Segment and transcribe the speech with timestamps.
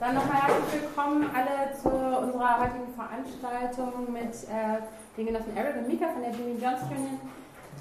[0.00, 4.80] Dann nochmal herzlich willkommen alle zu unserer heutigen Veranstaltung mit äh,
[5.14, 7.20] den Genossen Eric und Mika von der Jimmy Johnson Union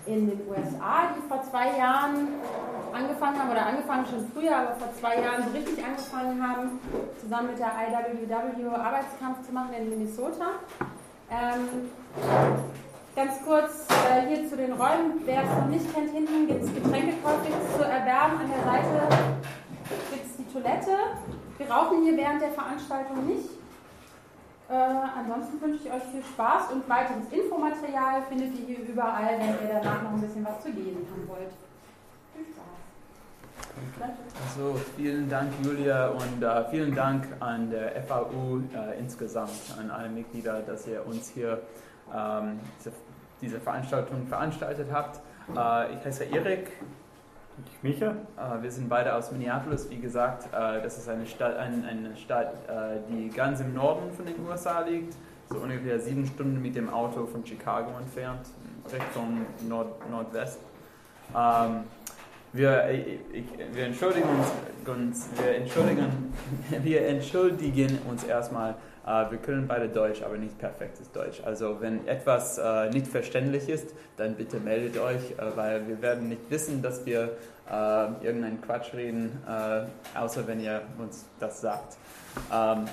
[0.05, 2.27] in den USA, die vor zwei Jahren
[2.91, 6.79] angefangen haben, oder angefangen schon früher, aber vor zwei Jahren so richtig angefangen haben,
[7.21, 10.59] zusammen mit der IWW Arbeitskampf zu machen in Minnesota.
[11.31, 11.87] Ähm,
[13.15, 15.23] ganz kurz äh, hier zu den Räumen.
[15.23, 18.43] Wer es noch nicht kennt, hinten gibt es Getränkekäufig zu erwerben.
[18.43, 19.07] An der Seite
[20.11, 20.99] gibt es die Toilette.
[21.59, 23.49] Wir rauchen hier während der Veranstaltung nicht.
[24.69, 29.49] Äh, ansonsten wünsche ich euch viel Spaß und weiteres Infomaterial findet ihr hier überall, wenn
[29.49, 31.51] ihr danach noch ein bisschen was zu lesen haben wollt.
[32.33, 32.79] Viel Spaß.
[34.47, 40.09] Also vielen Dank Julia und äh, vielen Dank an der FAU äh, insgesamt, an alle
[40.09, 41.61] Mitglieder, dass ihr uns hier
[42.15, 42.93] ähm, diese,
[43.41, 45.19] diese, Veranstaltung veranstaltet habt.
[45.55, 46.71] Äh, ich heiße Erik,
[47.67, 48.11] ich Micha.
[48.37, 50.47] Äh, wir sind beide aus Minneapolis, wie gesagt.
[50.53, 54.81] Äh, das ist eine Stadt, eine Stadt, äh, die ganz im Norden von den USA
[54.81, 55.15] liegt,
[55.49, 58.47] so ungefähr sieben Stunden mit dem Auto von Chicago entfernt,
[58.91, 60.59] Richtung Nord Nordwest.
[61.35, 61.83] Ähm,
[62.51, 64.27] wir, ich, wir, entschuldigen
[64.85, 66.33] uns, wir, entschuldigen,
[66.83, 68.75] wir entschuldigen uns erstmal
[69.29, 71.41] wir können beide Deutsch, aber nicht perfektes Deutsch.
[71.43, 76.29] Also wenn etwas äh, nicht verständlich ist, dann bitte meldet euch, äh, weil wir werden
[76.29, 77.29] nicht wissen, dass wir
[78.23, 79.43] irgendeinen Quatsch reden,
[80.19, 81.97] außer wenn ihr uns das sagt.
[82.51, 82.85] Ähm,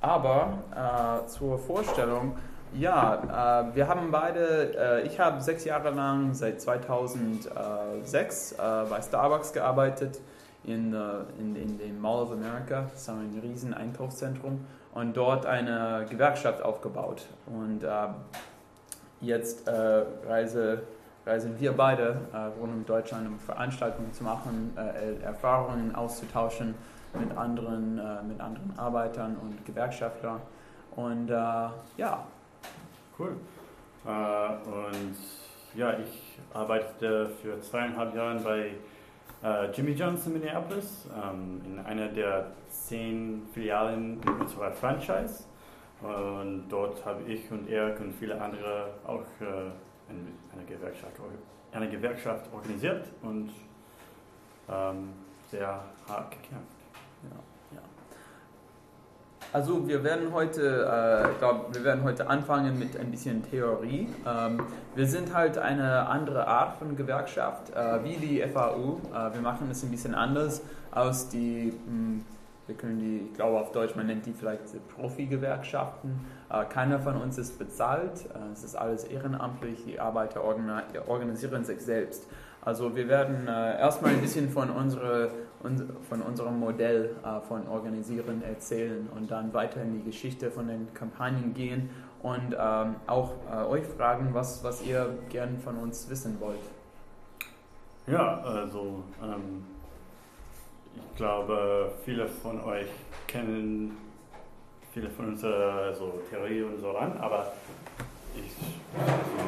[0.00, 2.34] aber zur Vorstellung,
[2.74, 8.56] ja, äh, wir haben beide, äh, ich habe sechs Jahre lang, seit 2006, äh,
[8.88, 10.20] bei Starbucks gearbeitet
[10.64, 10.94] in,
[11.38, 16.62] in, in dem Mall of America, das ist ein riesen Einkaufszentrum und dort eine Gewerkschaft
[16.62, 17.26] aufgebaut.
[17.46, 17.88] Und äh,
[19.20, 20.82] jetzt äh, reise,
[21.26, 26.74] reisen wir beide äh, rund um Deutschland, um Veranstaltungen zu machen, äh, Erfahrungen auszutauschen
[27.18, 30.40] mit anderen, äh, mit anderen Arbeitern und Gewerkschaftlern.
[30.96, 31.34] Und äh,
[31.96, 32.24] ja.
[33.18, 33.36] Cool.
[34.04, 35.16] und
[35.74, 38.70] ja, ich arbeitete für zweieinhalb Jahre bei
[39.72, 45.44] Jimmy John's in Minneapolis, ähm, in einer der zehn Filialen unserer Franchise.
[46.00, 49.70] Und dort habe ich und Eric und viele andere auch äh,
[50.54, 51.12] eine, Gewerkschaft,
[51.72, 53.50] eine Gewerkschaft organisiert und
[54.68, 55.12] ähm,
[55.50, 56.76] sehr hart gekämpft.
[57.22, 57.51] Ja.
[59.52, 64.08] Also wir werden heute, äh, glaub, wir werden heute anfangen mit ein bisschen Theorie.
[64.26, 64.62] Ähm,
[64.94, 68.98] wir sind halt eine andere Art von Gewerkschaft, äh, wie die FAU.
[69.12, 72.24] Äh, wir machen es ein bisschen anders aus die mh, hm,
[72.66, 74.62] wir können die, ich glaube auf Deutsch, man nennt die vielleicht
[74.96, 76.24] Profi-Gewerkschaften.
[76.48, 78.24] Äh, keiner von uns ist bezahlt.
[78.34, 79.84] Äh, es ist alles ehrenamtlich.
[79.84, 82.26] Die Arbeiter organisieren sich selbst.
[82.64, 85.32] Also wir werden äh, erstmal ein bisschen von, unsere,
[86.08, 87.16] von unserem Modell
[87.48, 91.90] von Organisieren erzählen und dann weiter in die Geschichte von den Kampagnen gehen
[92.22, 93.32] und ähm, auch
[93.68, 96.58] euch fragen, was, was ihr gern von uns wissen wollt.
[98.06, 99.64] Ja, also ähm
[100.94, 102.88] ich glaube, viele von euch
[103.26, 103.96] kennen
[104.92, 107.52] viele von unseren so, Theorien und so an, aber
[108.36, 108.52] ich,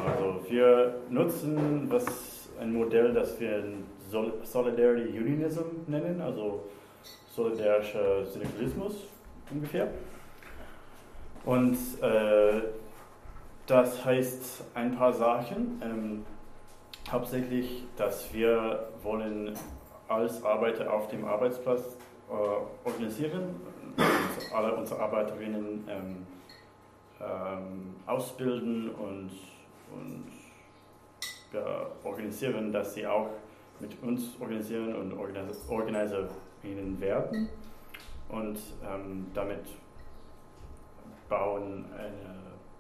[0.06, 3.64] also wir nutzen was, ein Modell, das wir
[4.10, 6.64] Solidarity Unionism nennen, also
[7.32, 8.94] solidarischer Syndikalismus
[9.50, 9.88] ungefähr.
[11.44, 12.62] Und äh,
[13.66, 15.80] das heißt ein paar Sachen.
[15.82, 16.26] Ähm,
[17.10, 19.56] hauptsächlich, dass wir wollen
[20.08, 21.96] als Arbeiter auf dem Arbeitsplatz
[22.30, 23.60] äh, organisieren,
[23.96, 26.26] also alle unsere Arbeiterinnen ähm,
[27.20, 29.30] ähm, ausbilden und,
[29.92, 30.26] und
[31.52, 33.30] ja, organisieren, dass sie auch
[33.80, 37.48] mit uns organisieren und Organiserinnen werden
[38.28, 39.64] und ähm, damit
[41.28, 42.36] bauen eine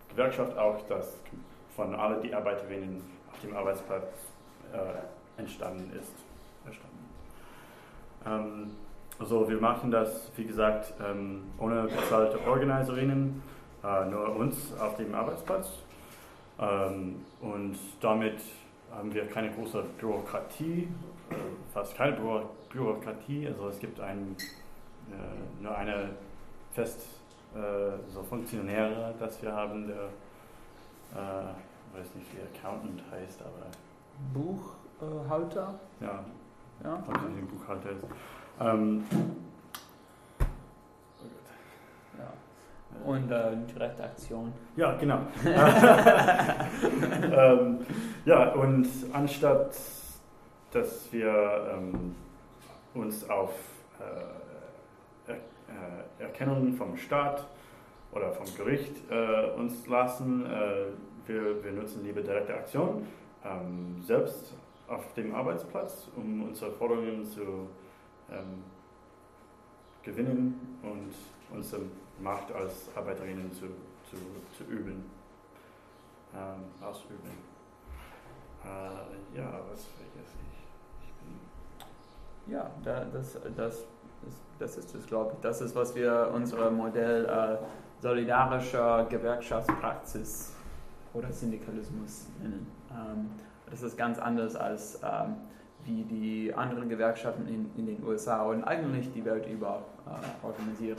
[0.08, 1.18] Gewerkschaft auch, dass
[1.74, 3.02] von allen die Arbeiterinnen
[3.32, 4.06] auf dem Arbeitsplatz
[4.72, 6.12] äh, entstanden ist.
[6.64, 7.04] Erstanden.
[8.26, 8.70] Ähm,
[9.18, 13.42] also wir machen das, wie gesagt, ähm, ohne bezahlte Organiserinnen,
[13.82, 15.70] äh, nur uns auf dem Arbeitsplatz.
[16.58, 18.40] Ähm, und damit
[18.96, 20.88] haben wir keine große Bürokratie,
[21.30, 21.34] äh,
[21.72, 22.42] fast keine Bü
[22.72, 23.46] Bürokratie.
[23.46, 24.36] Also es gibt ein,
[25.10, 26.10] äh, nur eine
[26.72, 27.06] fest
[27.54, 27.58] äh,
[28.08, 30.08] so Funktionäre, das wir haben, der,
[31.14, 33.70] äh, weiß nicht, wie Accountant heißt, aber
[34.32, 35.78] Buchhalter?
[36.00, 36.24] Ja,
[36.82, 36.96] ja.
[36.96, 38.04] Buchhalter ist.
[38.60, 39.04] Ähm,
[42.18, 42.32] ja.
[43.04, 44.52] Und äh, die Redaktion.
[44.76, 45.18] Ja, genau.
[47.32, 47.78] ähm,
[48.24, 49.74] ja, und anstatt
[50.74, 52.14] dass wir ähm,
[52.94, 53.54] uns auf
[54.00, 57.46] äh, äh, Erkennung vom Staat
[58.12, 60.44] oder vom Gericht äh, uns lassen.
[60.46, 60.86] Äh,
[61.26, 63.06] wir, wir nutzen lieber direkte Aktion
[63.44, 64.54] ähm, selbst
[64.88, 67.68] auf dem Arbeitsplatz, um unsere Forderungen zu
[68.30, 68.62] ähm,
[70.02, 71.14] gewinnen und
[71.56, 71.82] unsere
[72.20, 73.66] Macht als Arbeiterinnen zu,
[74.08, 74.16] zu,
[74.56, 75.04] zu üben,
[76.34, 77.30] ähm, ausüben.
[78.64, 81.08] Äh, ja, was vergesse ich?
[82.46, 85.40] ich ja, da, das, das, ist, das ist es, glaube ich.
[85.40, 87.58] Das ist, was wir unser Modell äh,
[88.00, 90.54] solidarischer Gewerkschaftspraxis
[91.12, 92.66] oder Syndikalismus nennen.
[92.90, 93.30] Ähm,
[93.70, 95.36] das ist ganz anders als ähm,
[95.84, 100.98] wie die anderen Gewerkschaften in, in den USA und eigentlich die Welt über äh, organisieren.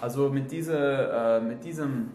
[0.00, 2.10] Also mit, dieser, äh, mit diesem,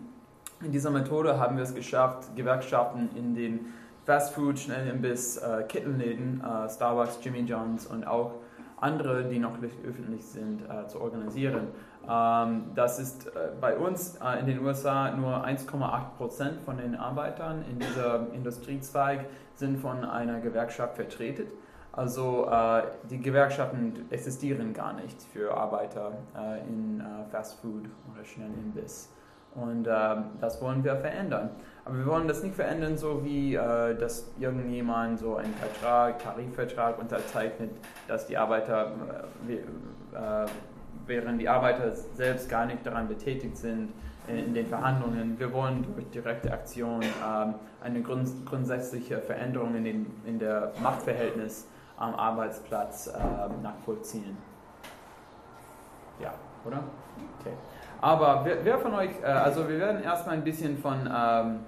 [0.61, 3.73] in dieser Methode haben wir es geschafft, Gewerkschaften in den
[4.05, 8.33] Fastfood, Schnellimbiss, äh, Kettenläden, äh, Starbucks, Jimmy John's und auch
[8.79, 11.67] andere, die noch nicht öffentlich sind, äh, zu organisieren.
[12.07, 16.95] Ähm, das ist äh, bei uns äh, in den USA nur 1,8 Prozent von den
[16.95, 19.25] Arbeitern in dieser Industriezweig
[19.55, 21.47] sind von einer Gewerkschaft vertreten.
[21.95, 28.25] Also äh, die Gewerkschaften existieren gar nicht für Arbeiter äh, in äh, Fast Food oder
[28.25, 29.09] Schnellimbiss.
[29.55, 31.51] Und ähm, das wollen wir verändern.
[31.85, 36.99] Aber wir wollen das nicht verändern, so wie äh, dass irgendjemand so einen Vertrag, Tarifvertrag
[36.99, 37.71] unterzeichnet,
[38.09, 38.91] dass die Arbeiter,
[39.47, 40.45] äh, äh,
[41.07, 43.93] während die Arbeiter selbst gar nicht daran betätigt sind,
[44.27, 45.39] in den Verhandlungen.
[45.39, 51.67] Wir wollen durch direkte Aktion ähm, eine grund grundsätzliche Veränderung in, den, in der Machtverhältnis
[51.97, 54.37] am Arbeitsplatz ähm, nachvollziehen.
[56.19, 56.33] Ja,
[56.65, 56.83] oder?
[57.39, 57.53] Okay.
[58.01, 61.59] Aber wer, wer von euch, äh, also wir werden erstmal ein bisschen von, ähm,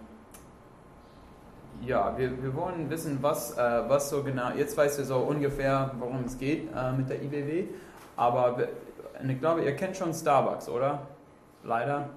[1.81, 5.91] ja, wir, wir wollen wissen, was, äh, was so genau, jetzt weißt du so ungefähr,
[6.00, 7.65] worum es geht äh, mit der IBW,
[8.15, 8.57] aber
[9.27, 11.01] ich glaube, ihr kennt schon Starbucks, oder?
[11.63, 12.09] Leider.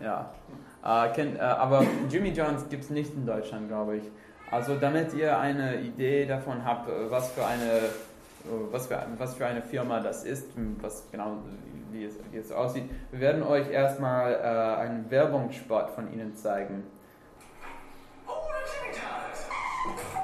[0.00, 0.30] Ja.
[0.84, 4.04] Äh, kennt, äh, aber Jimmy John's gibt es nicht in Deutschland, glaube ich.
[4.50, 7.90] Also damit ihr eine Idee davon habt, äh, was für eine, äh,
[8.72, 10.48] was für, was für eine Firma das ist,
[10.80, 11.38] was genau
[11.92, 16.84] wie es, wie es aussieht, wir werden euch erstmal äh, einen Werbungsspot von ihnen zeigen.
[18.26, 18.32] Oh,
[18.66, 19.46] Jimmy John's!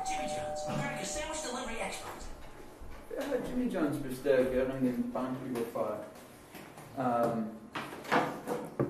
[0.08, 2.26] Jimmy John's, America's sandwich delivery expert.
[3.10, 5.98] Wer hat Jimmy John's bestellt während dem Banküberfall?
[6.98, 7.50] Ähm,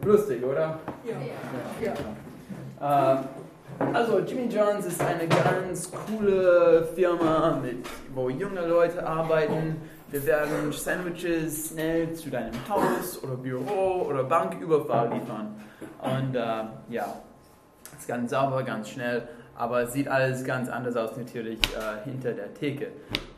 [0.03, 0.79] lustig, oder?
[1.05, 1.15] Ja.
[1.83, 3.13] ja.
[3.19, 3.25] Ähm,
[3.93, 9.81] also Jimmy John's ist eine ganz coole Firma, mit, wo junge Leute arbeiten.
[10.11, 15.55] Wir werden Sandwiches schnell zu deinem Haus oder Büro oder Banküberfall liefern.
[16.01, 17.17] Und äh, ja,
[17.99, 22.33] ist ganz sauber, ganz schnell, aber es sieht alles ganz anders aus natürlich äh, hinter
[22.33, 22.89] der Theke,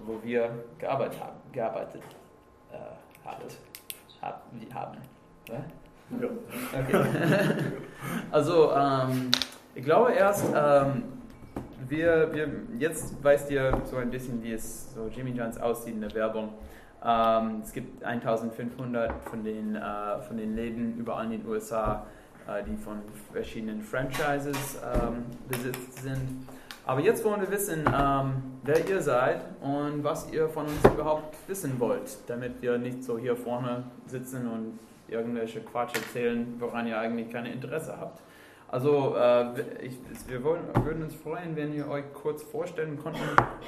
[0.05, 1.37] wo wir gearbeitet haben.
[1.53, 2.03] Gearbeitet
[2.73, 2.77] äh,
[3.25, 3.59] habt,
[4.21, 4.43] hab,
[4.75, 4.99] haben.
[5.49, 5.65] Ja.
[6.11, 6.99] Okay.
[8.31, 9.31] also ähm,
[9.79, 11.05] ich glaube erst, ähm,
[11.87, 12.49] wir, wir,
[12.81, 16.53] jetzt weißt ihr so ein bisschen, wie es so Jimmy John's aussieht in der Werbung.
[17.05, 22.05] Ähm, es gibt 1500 von den, äh, von den Läden überall in den USA,
[22.49, 23.03] äh, die von
[23.33, 26.49] verschiedenen Franchises ähm, besitzt sind.
[26.85, 28.33] Aber jetzt wollen wir wissen, ähm,
[28.65, 33.17] wer ihr seid und was ihr von uns überhaupt wissen wollt, damit wir nicht so
[33.17, 38.21] hier vorne sitzen und irgendwelche Quatsch erzählen, woran ihr eigentlich kein Interesse habt.
[38.71, 43.23] Also äh, ich, wir wollen, würden uns freuen, wenn ihr euch kurz vorstellen konnten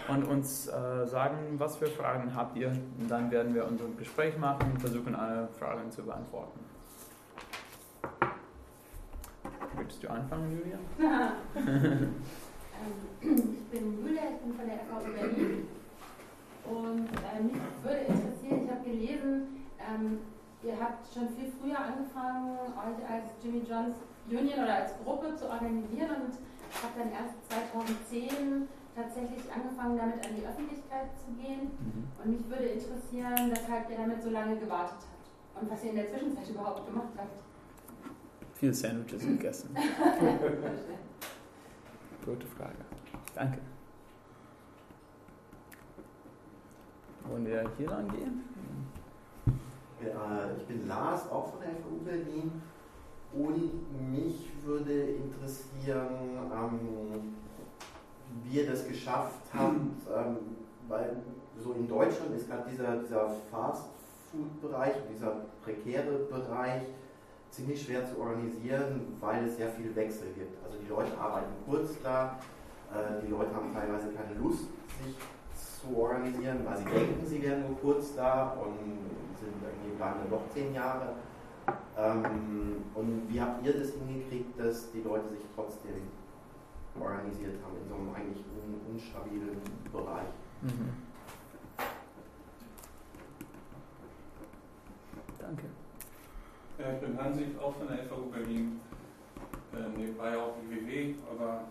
[0.08, 2.68] und uns äh, sagen, was für Fragen habt ihr.
[2.68, 6.60] Und dann werden wir unser Gespräch machen und versuchen, alle Fragen zu beantworten.
[9.76, 10.78] Willst du anfangen, Julia?
[11.56, 12.14] ähm,
[13.22, 15.68] ich bin Julia, ich bin von der FVB Berlin.
[16.66, 20.18] Und äh, mich würde interessieren, ich habe gelesen, ähm,
[20.62, 23.96] ihr habt schon viel früher angefangen, euch als Jimmy Johns
[24.30, 26.34] Union oder als Gruppe zu organisieren und
[26.82, 31.70] habe dann erst 2010 tatsächlich angefangen, damit an die Öffentlichkeit zu gehen.
[31.78, 32.04] Mhm.
[32.22, 35.96] Und mich würde interessieren, weshalb ihr damit so lange gewartet habt und was ihr in
[35.96, 37.38] der Zwischenzeit überhaupt gemacht habt.
[38.54, 39.74] Viele Sandwiches gegessen.
[42.24, 42.76] Gute Frage.
[43.34, 43.58] Danke.
[47.24, 48.44] Wollen wir hier lang gehen?
[50.04, 52.60] Ja, ich bin Lars, auch von der FU Berlin.
[53.32, 56.08] Und mich würde interessieren,
[56.52, 57.34] ähm,
[58.44, 60.36] wie ihr das geschafft habt, ähm,
[60.88, 61.16] weil
[61.62, 66.82] so in Deutschland ist gerade dieser, dieser Fast-Food-Bereich, dieser prekäre Bereich
[67.50, 70.64] ziemlich schwer zu organisieren, weil es sehr viel Wechsel gibt.
[70.64, 72.38] Also die Leute arbeiten kurz da,
[72.92, 74.66] äh, die Leute haben teilweise keine Lust,
[75.04, 75.16] sich
[75.54, 78.76] zu organisieren, weil sie denken, sie wären nur kurz da und
[79.40, 81.14] sind irgendwie bleiben dann doch zehn Jahre.
[82.00, 86.00] Ähm, und wie habt ihr das hingekriegt, dass die Leute sich trotzdem
[86.98, 89.60] organisiert haben in so einem eigentlich un unstabilen
[89.92, 90.32] Bereich?
[90.62, 90.92] Mhm.
[95.38, 95.64] Danke.
[96.78, 98.80] Ja, ich bin Hansi, auch von der FAU Berlin.
[99.72, 101.64] Äh, nebenbei auch IWW, aber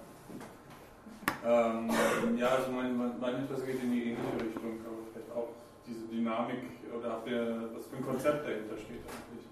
[1.43, 5.49] ähm, ja, also mein, mein Interesse geht in die ähnliche Richtung, aber vielleicht auch
[5.85, 6.59] diese Dynamik
[6.97, 9.49] oder habt ihr, was für ein Konzept dahinter steht eigentlich.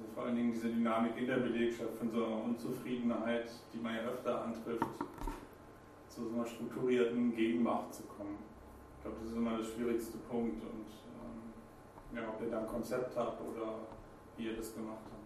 [0.00, 3.96] Also vor allen Dingen diese Dynamik in der Belegschaft von so einer Unzufriedenheit, die man
[3.96, 4.86] ja öfter antrifft,
[6.08, 8.38] zu so einer strukturierten Gegenmacht zu kommen.
[8.96, 10.86] Ich glaube, das ist immer der schwierigste Punkt und
[11.20, 13.74] ähm, ja, ob ihr da ein Konzept habt oder
[14.38, 15.20] wie ihr das gemacht habt.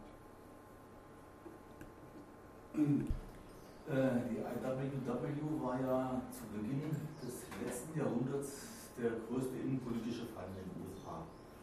[2.75, 6.91] Äh, Die IWW war ja zu Beginn
[7.23, 8.67] des letzten Jahrhunderts
[8.99, 10.84] der größte innenpolitische Feind in den.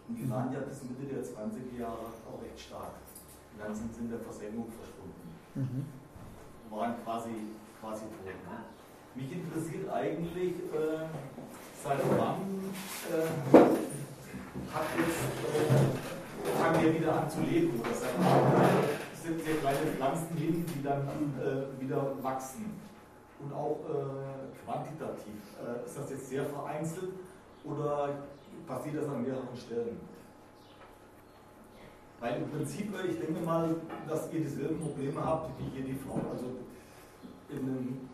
[0.08, 2.96] Und die waren ja bis Mitte der 20er Jahre auch recht stark.
[3.54, 5.32] Und dann sind sie in der Versenkung verschwunden.
[5.56, 5.86] Mhm.
[6.70, 7.30] Waren quasi,
[7.80, 8.26] quasi tot.
[8.26, 8.58] Ne?
[9.16, 11.06] Mich interessiert eigentlich, äh,
[11.84, 12.72] seit wann
[13.12, 13.60] äh,
[14.74, 19.92] hat jetzt, äh, fangen wir wieder an zu leben oder seit wann sind sehr kleine
[19.98, 22.80] Pflanzen hin, die dann äh, wieder wachsen.
[23.44, 25.42] Und auch äh, quantitativ.
[25.60, 27.14] Äh, ist das jetzt sehr vereinzelt
[27.64, 28.10] oder
[28.72, 30.00] passiert das an mehreren Stellen?
[32.20, 33.76] Weil im Prinzip, äh, ich denke mal,
[34.08, 36.26] dass ihr dieselben Probleme habt wie hier die Frauen.
[36.32, 36.46] Also
[37.50, 38.10] in den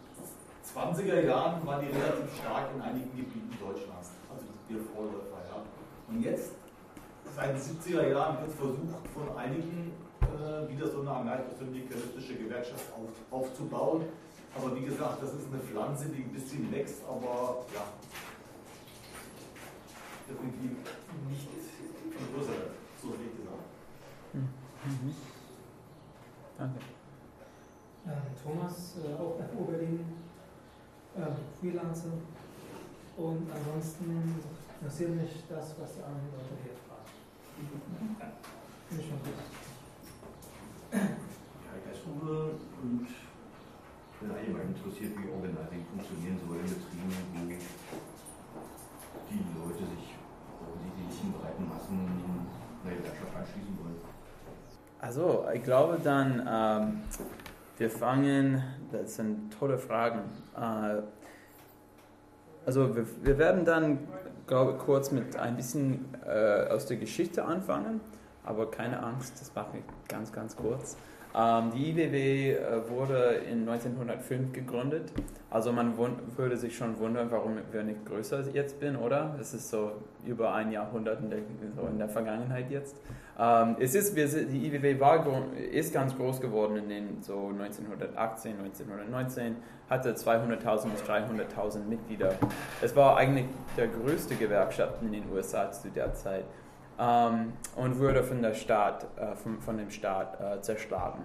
[0.63, 5.41] 20er Jahren waren die relativ stark in einigen Gebieten Deutschlands, also ihr Vorläufer.
[5.51, 5.61] Ja.
[6.09, 6.51] Und jetzt,
[7.35, 13.11] seit den 70er Jahren, wird versucht, von einigen äh, wieder so eine anarcho-syndikalistische Gewerkschaft auf,
[13.39, 14.05] aufzubauen.
[14.55, 17.83] Aber wie gesagt, das ist eine Pflanze, die ein bisschen wächst, aber ja,
[20.29, 20.75] irgendwie
[21.29, 22.53] nicht viel größer,
[23.01, 23.65] so wie gesagt.
[24.33, 25.13] Mhm.
[26.57, 26.79] Danke.
[28.43, 29.99] Thomas, äh, auch FO Berlin,
[31.17, 32.13] ähm, Freelancer.
[33.17, 34.41] Und ansonsten
[34.79, 37.11] interessiert mich das, was die anderen Leute hier fragen.
[38.87, 39.33] Finde ich schon gut.
[40.93, 40.99] Ja,
[41.75, 43.07] ich heiße Uwe und
[44.19, 47.41] bin allgemein interessiert, wie Organizing funktionieren soll in Betrieben, wo
[49.29, 50.16] die Leute sich
[50.97, 52.07] offensichtlich in breiten Massen
[52.85, 53.95] einer Gewerkschaft anschließen wollen.
[54.99, 57.01] Also, ich glaube dann, ähm,
[57.77, 60.21] wir fangen, das sind tolle Fragen.
[60.55, 61.01] Äh,
[62.65, 63.99] also, wir, wir werden dann,
[64.47, 68.01] glaube ich, kurz mit ein bisschen äh, aus der Geschichte anfangen,
[68.43, 70.97] aber keine Angst, das mache ich ganz, ganz kurz.
[71.37, 75.11] Ähm, die IWW äh, wurde in 1905 gegründet.
[75.51, 79.35] Also man würde sich schon wundern, warum wir nicht größer jetzt bin, oder?
[79.39, 79.91] Es ist so
[80.25, 81.39] über ein Jahrhundert in der,
[81.75, 82.97] so in der Vergangenheit jetzt.
[83.39, 85.23] Ähm, es ist, die IWW war,
[85.71, 89.55] ist ganz groß geworden in den so 1918, 1919,
[89.89, 92.33] hatte 200.000 bis 300.000 Mitglieder.
[92.81, 93.45] Es war eigentlich
[93.77, 96.45] der größte Gewerkschaft in den USA zu der Zeit
[96.99, 101.23] ähm, und wurde von der Staat, äh, von, von dem Staat äh, zerschlagen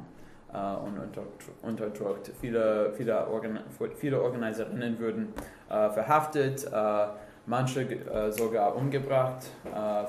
[0.52, 1.22] äh, und unter,
[1.62, 2.30] unterdrückt.
[2.40, 3.60] Viele, viele, Organ
[3.96, 5.32] viele Organiserinnen wurden
[5.68, 7.06] äh, verhaftet, äh,
[7.44, 7.88] manche
[8.30, 9.46] sogar umgebracht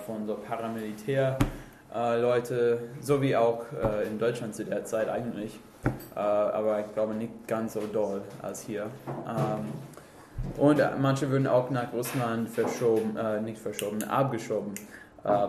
[0.05, 1.35] von so Paramilitär.
[1.91, 5.59] Leute, so wie auch äh, in Deutschland zu der Zeit eigentlich,
[6.15, 8.87] äh, aber ich glaube nicht ganz so doll als hier.
[9.27, 9.71] Ähm,
[10.57, 14.73] und manche wurden auch nach Russland verschoben, äh, nicht verschoben, abgeschoben.
[15.23, 15.47] Äh,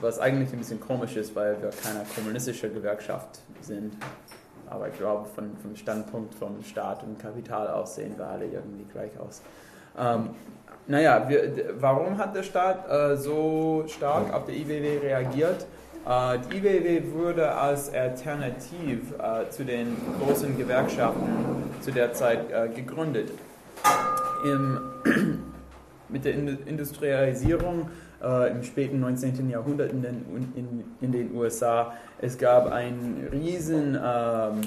[0.00, 3.94] was eigentlich ein bisschen komisch ist, weil wir keine kommunistische Gewerkschaft sind.
[4.70, 8.84] Aber ich glaube, von, vom Standpunkt vom Staat und Kapital aus sehen wir alle irgendwie
[8.92, 9.42] gleich aus.
[9.98, 10.30] Ähm,
[10.86, 15.66] naja, wir, warum hat der Staat äh, so stark auf die IWW reagiert?
[16.06, 21.28] Äh, die IWW wurde als Alternativ äh, zu den großen Gewerkschaften
[21.80, 23.30] zu der Zeit äh, gegründet.
[24.44, 24.80] Im,
[26.08, 27.90] mit der Indu- Industrialisierung
[28.22, 29.48] äh, im späten 19.
[29.50, 34.60] Jahrhundert in den, in, in den USA, es gab ein riesen, ähm,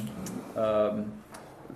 [0.58, 1.06] ähm,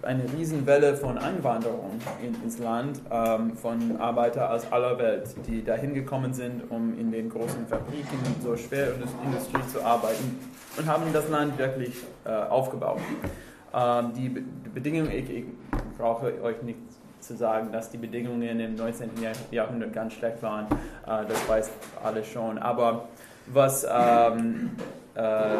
[0.01, 5.93] eine Riesenwelle von Einwanderung in, ins Land ähm, von Arbeitern aus aller Welt, die dahin
[5.93, 10.39] gekommen sind, um in den großen Fabriken, so Schwerindustrie zu arbeiten
[10.77, 12.99] und haben das Land wirklich äh, aufgebaut.
[13.73, 15.45] Ähm, die, Be Bedingungen, ich, ich
[15.97, 16.79] brauche euch nicht
[17.27, 19.21] zu sagen, dass die Bedingungen im 19.
[19.21, 21.71] Jahr- Jahrhundert ganz schlecht waren, äh, das weiß
[22.03, 22.57] alle schon.
[22.57, 23.07] Aber
[23.47, 24.71] was ähm,
[25.13, 25.57] äh,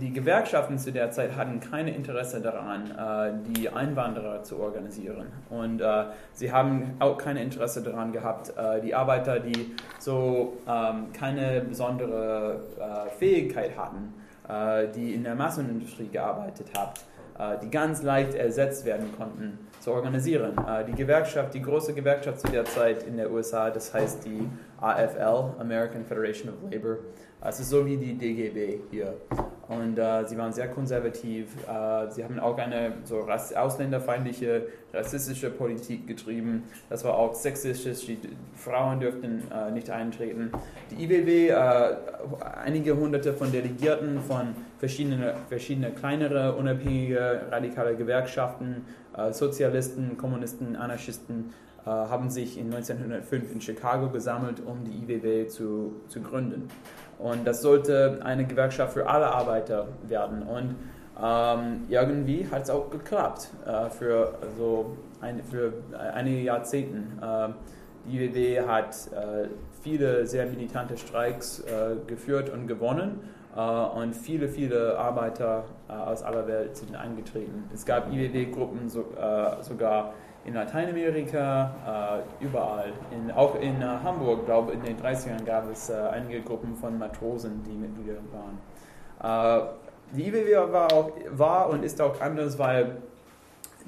[0.00, 5.26] die Gewerkschaften zu der Zeit hatten kein Interesse daran, äh, die Einwanderer zu organisieren.
[5.50, 11.12] Und äh, sie haben auch kein Interesse daran gehabt, äh, die Arbeiter, die so ähm,
[11.12, 14.14] keine besondere äh, Fähigkeit hatten,
[14.94, 16.92] die in der Massenindustrie gearbeitet haben,
[17.62, 20.56] die ganz leicht ersetzt werden konnten, zu organisieren.
[20.66, 24.48] Äh, die Gewerkschaft, die große Gewerkschaft zu der Zeit in der USA, das heißt die
[24.80, 26.96] AFL, American Federation of Labor,
[27.42, 29.14] es ist so wie die DGB hier.
[29.68, 31.46] Und äh, sie waren sehr konservativ.
[31.66, 36.64] Äh, sie haben auch eine so rass ausländerfeindliche, rassistische Politik getrieben.
[36.90, 38.04] Das war auch sexistisch.
[38.06, 38.18] Die
[38.54, 40.50] Frauen dürften äh, nicht eintreten.
[40.90, 41.96] Die IWW, äh,
[42.62, 48.84] einige hunderte von Delegierten von verschiedenen verschiedene kleinere, unabhängige, radikale Gewerkschaften,
[49.16, 51.54] äh, Sozialisten, Kommunisten, Anarchisten,
[51.86, 56.68] äh, haben sich in 1905 in Chicago gesammelt, um die IWW zu, zu gründen.
[57.18, 60.42] Und das sollte eine Gewerkschaft für alle Arbeiter werden.
[60.42, 60.76] Und
[61.22, 65.72] ähm, irgendwie hat es auch geklappt äh, für, also ein, für
[66.12, 66.98] einige Jahrzehnte.
[67.22, 67.48] Äh,
[68.06, 69.48] die IWW hat äh,
[69.82, 73.20] viele sehr militante Streiks äh, geführt und gewonnen.
[73.56, 77.64] äh, und viele, viele Arbeiter äh, aus aller Welt sind eingetreten.
[77.72, 79.04] Es gab IWW-Gruppen so,
[79.62, 80.14] sogar
[80.44, 82.92] in Lateinamerika, äh, überall.
[83.10, 86.76] In, auch in äh, Hamburg, glaube ich, in den 30ern gab es äh, einige Gruppen
[86.76, 89.62] von Matrosen, die Mitglieder waren.
[89.62, 89.66] Äh,
[90.14, 92.98] die IWW war, auch, war und ist auch anders, weil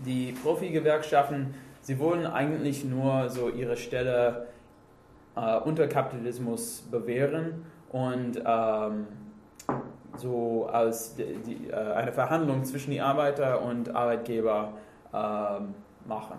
[0.05, 4.47] die Profi-Gewerkschaften, sie wollen eigentlich nur so ihre Stelle
[5.37, 9.07] äh, unter Kapitalismus bewähren und ähm,
[10.17, 14.73] so als die, die, äh, eine Verhandlung zwischen die Arbeiter und Arbeitgeber
[15.13, 15.75] ähm,
[16.09, 16.39] machen.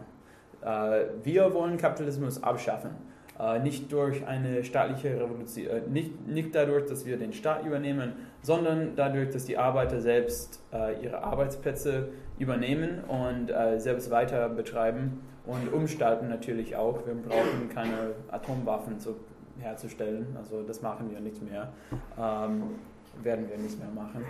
[0.61, 2.91] Äh, wir wollen Kapitalismus abschaffen.
[3.39, 8.13] Äh, nicht durch eine staatliche Revolution, äh, nicht, nicht dadurch, dass wir den Staat übernehmen,
[8.41, 10.61] sondern dadurch, dass die Arbeiter selbst
[11.01, 12.09] ihre Arbeitsplätze
[12.39, 17.05] übernehmen und selbst weiter betreiben und umgestalten natürlich auch.
[17.05, 19.15] Wir brauchen keine Atomwaffen zu,
[19.59, 21.69] herzustellen, also das machen wir nicht mehr,
[22.17, 22.75] ähm,
[23.23, 24.23] werden wir nicht mehr machen.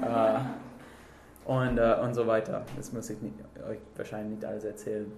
[0.00, 0.40] Äh,
[1.50, 2.62] und, äh, und so weiter.
[2.76, 3.34] Das muss ich nicht,
[3.68, 5.10] euch wahrscheinlich nicht alles erzählen.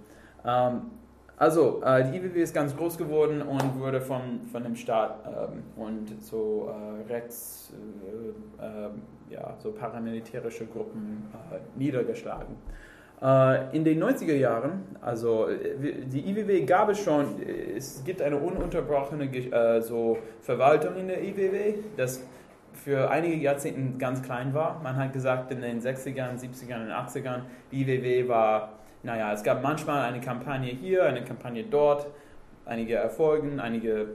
[0.43, 0.81] Ähm,
[1.37, 5.63] also, äh, die IWW ist ganz groß geworden und wurde von, von dem Staat ähm,
[5.75, 7.71] und so äh, rechts,
[8.59, 8.89] äh, äh,
[9.29, 12.55] ja, so paramilitärische Gruppen äh, niedergeschlagen.
[13.71, 19.29] In den 90er Jahren, also die IWW gab es schon, es gibt eine ununterbrochene
[19.81, 22.21] so Verwaltung in der IWW, das
[22.83, 24.81] für einige Jahrzehnte ganz klein war.
[24.83, 27.41] Man hat gesagt, in den 60ern, 70ern und 80ern,
[27.71, 32.07] die IWW war, naja, es gab manchmal eine Kampagne hier, eine Kampagne dort,
[32.65, 34.07] einige erfolgen, einige,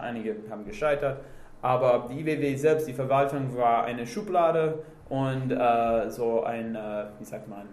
[0.00, 1.20] einige haben gescheitert.
[1.62, 7.24] Aber die IWW selbst, die Verwaltung, war eine Schublade und äh, so ein, äh, wie
[7.24, 7.68] sagt man,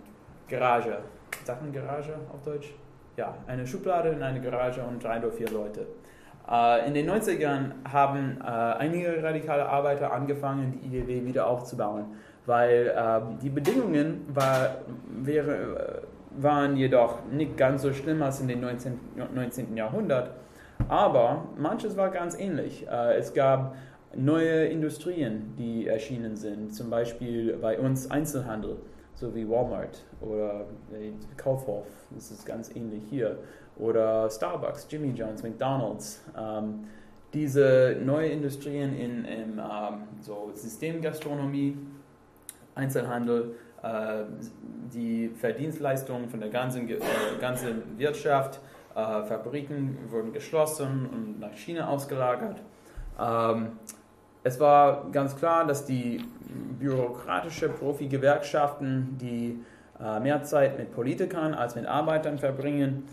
[0.47, 0.99] Garage.
[1.43, 2.73] Sagt man Garage auf Deutsch?
[3.15, 5.87] Ja, eine Schublade in eine Garage und drei oder vier Leute.
[6.49, 12.05] Äh, in den 90ern haben äh, einige radikale Arbeiter angefangen, die IWW wieder aufzubauen,
[12.45, 14.77] weil äh, die Bedingungen war,
[15.09, 18.99] wäre, waren jedoch nicht ganz so schlimm als in den 19.
[19.35, 19.75] 19.
[19.75, 20.31] Jahrhundert,
[20.87, 22.85] aber manches war ganz ähnlich.
[23.17, 23.75] Es gab
[24.15, 28.77] neue Industrien, die erschienen sind, zum Beispiel bei uns Einzelhandel,
[29.15, 30.65] so wie Walmart oder
[31.35, 33.39] Kaufhof, das ist ganz ähnlich hier
[33.79, 36.23] oder Starbucks, Jimmy John's, McDonald's.
[36.37, 36.85] Ähm,
[37.33, 41.77] diese neuen Industrien in, in ähm, so Systemgastronomie,
[42.75, 44.23] Einzelhandel, äh,
[44.93, 46.97] die Verdienstleistungen von der ganzen, äh,
[47.39, 48.59] ganzen Wirtschaft,
[48.95, 52.57] äh, Fabriken wurden geschlossen und nach China ausgelagert.
[53.19, 53.73] Ähm,
[54.43, 56.23] es war ganz klar, dass die
[56.79, 59.59] bürokratische Profi-Gewerkschaften, die
[60.01, 63.03] äh, mehr Zeit mit Politikern als mit Arbeitern verbringen,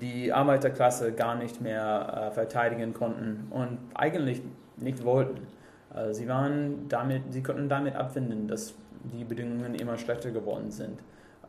[0.00, 4.42] die Arbeiterklasse gar nicht mehr äh, verteidigen konnten und eigentlich
[4.76, 5.46] nicht wollten.
[5.92, 11.00] Also sie, waren damit, sie konnten damit abfinden, dass die Bedingungen immer schlechter geworden sind.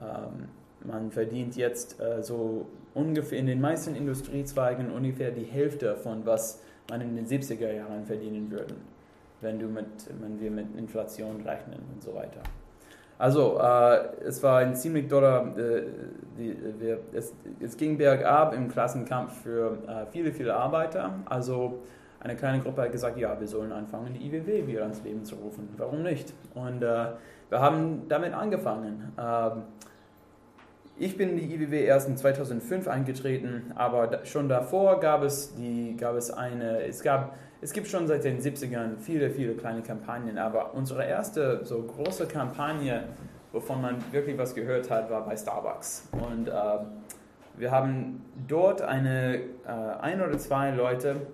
[0.01, 0.49] Ähm,
[0.83, 6.61] man verdient jetzt äh, so ungefähr in den meisten Industriezweigen ungefähr die Hälfte von was
[6.89, 8.75] man in den 70er Jahren verdienen würde,
[9.39, 9.85] wenn, du mit,
[10.19, 12.41] wenn wir mit Inflation rechnen und so weiter.
[13.21, 15.83] Also, äh, es war ein ziemlich doller, äh,
[16.39, 21.13] die, wir, es, es, ging bergab im Klassenkampf für äh, viele, viele Arbeiter.
[21.25, 21.83] Also,
[22.19, 25.35] eine kleine Gruppe hat gesagt, ja, wir sollen anfangen, die IWW wieder ans Leben zu
[25.35, 25.69] rufen.
[25.77, 26.33] Warum nicht?
[26.55, 27.09] Und äh,
[27.49, 29.13] wir haben damit angefangen.
[29.19, 29.61] Ähm,
[30.97, 35.95] ich bin in die IWW erst in 2005 eingetreten, aber schon davor gab es, die,
[35.95, 40.39] gab es eine, es gab es gibt schon seit den 70ern viele, viele kleine Kampagnen,
[40.39, 43.03] aber unsere erste so große Kampagne,
[43.51, 46.09] wovon man wirklich was gehört hat, war bei Starbucks.
[46.13, 46.51] Und äh,
[47.57, 49.71] wir haben dort eine, äh,
[50.01, 51.27] ein oder zwei Leute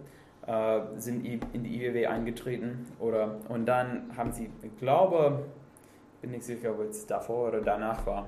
[0.46, 5.46] äh, sind in die IWW eingetreten oder, und dann haben sie, ich glaube,
[6.22, 8.26] bin nicht sicher, ob es davor oder danach war,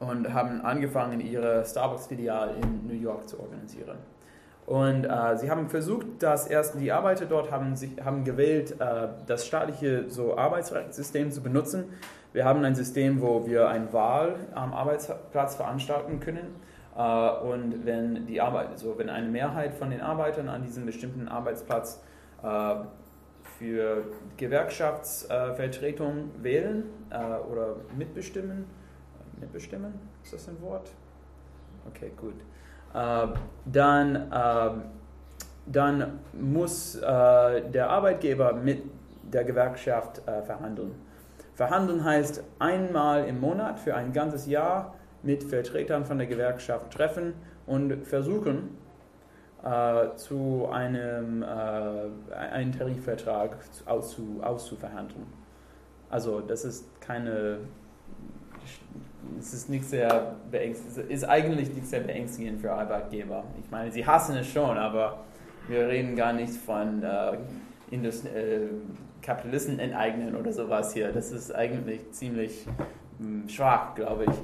[0.00, 3.98] und haben angefangen, ihre Starbucks-Filiale in New York zu organisieren.
[4.66, 9.08] Und äh, sie haben versucht, dass erst die Arbeiter dort haben, sich, haben gewählt, äh,
[9.26, 11.84] das staatliche so Arbeitsrechtssystem zu benutzen.
[12.32, 16.56] Wir haben ein System, wo wir eine Wahl am Arbeitsplatz veranstalten können.
[16.96, 21.28] Äh, und wenn die Arbeit, also wenn eine Mehrheit von den Arbeitern an diesem bestimmten
[21.28, 22.02] Arbeitsplatz
[22.42, 22.76] äh,
[23.58, 24.04] für
[24.38, 27.16] Gewerkschaftsvertretung wählen äh,
[27.50, 28.64] oder mitbestimmen,
[29.38, 30.90] mitbestimmen, ist das ein Wort?
[31.90, 32.40] Okay, gut.
[32.94, 33.26] Äh,
[33.66, 34.70] dann, äh,
[35.66, 37.00] dann muss äh,
[37.70, 38.82] der Arbeitgeber mit
[39.22, 40.94] der Gewerkschaft äh, verhandeln.
[41.54, 47.34] Verhandeln heißt einmal im Monat für ein ganzes Jahr mit Vertretern von der Gewerkschaft treffen
[47.66, 48.76] und versuchen,
[49.64, 55.26] äh, zu einem äh, einen Tarifvertrag zu- auszu, auszuverhandeln.
[56.10, 57.58] Also das ist keine,
[59.38, 63.44] es ist nicht sehr beängstigend, ist eigentlich nicht sehr beängstigend für Arbeitgeber.
[63.62, 65.24] Ich meine, sie hassen es schon, aber
[65.68, 67.36] wir reden gar nicht von äh,
[67.90, 68.68] Indus, äh,
[69.22, 71.12] Kapitalisten enteignen oder sowas hier.
[71.12, 72.66] Das ist eigentlich ziemlich
[73.18, 74.36] mh, schwach, glaube ich.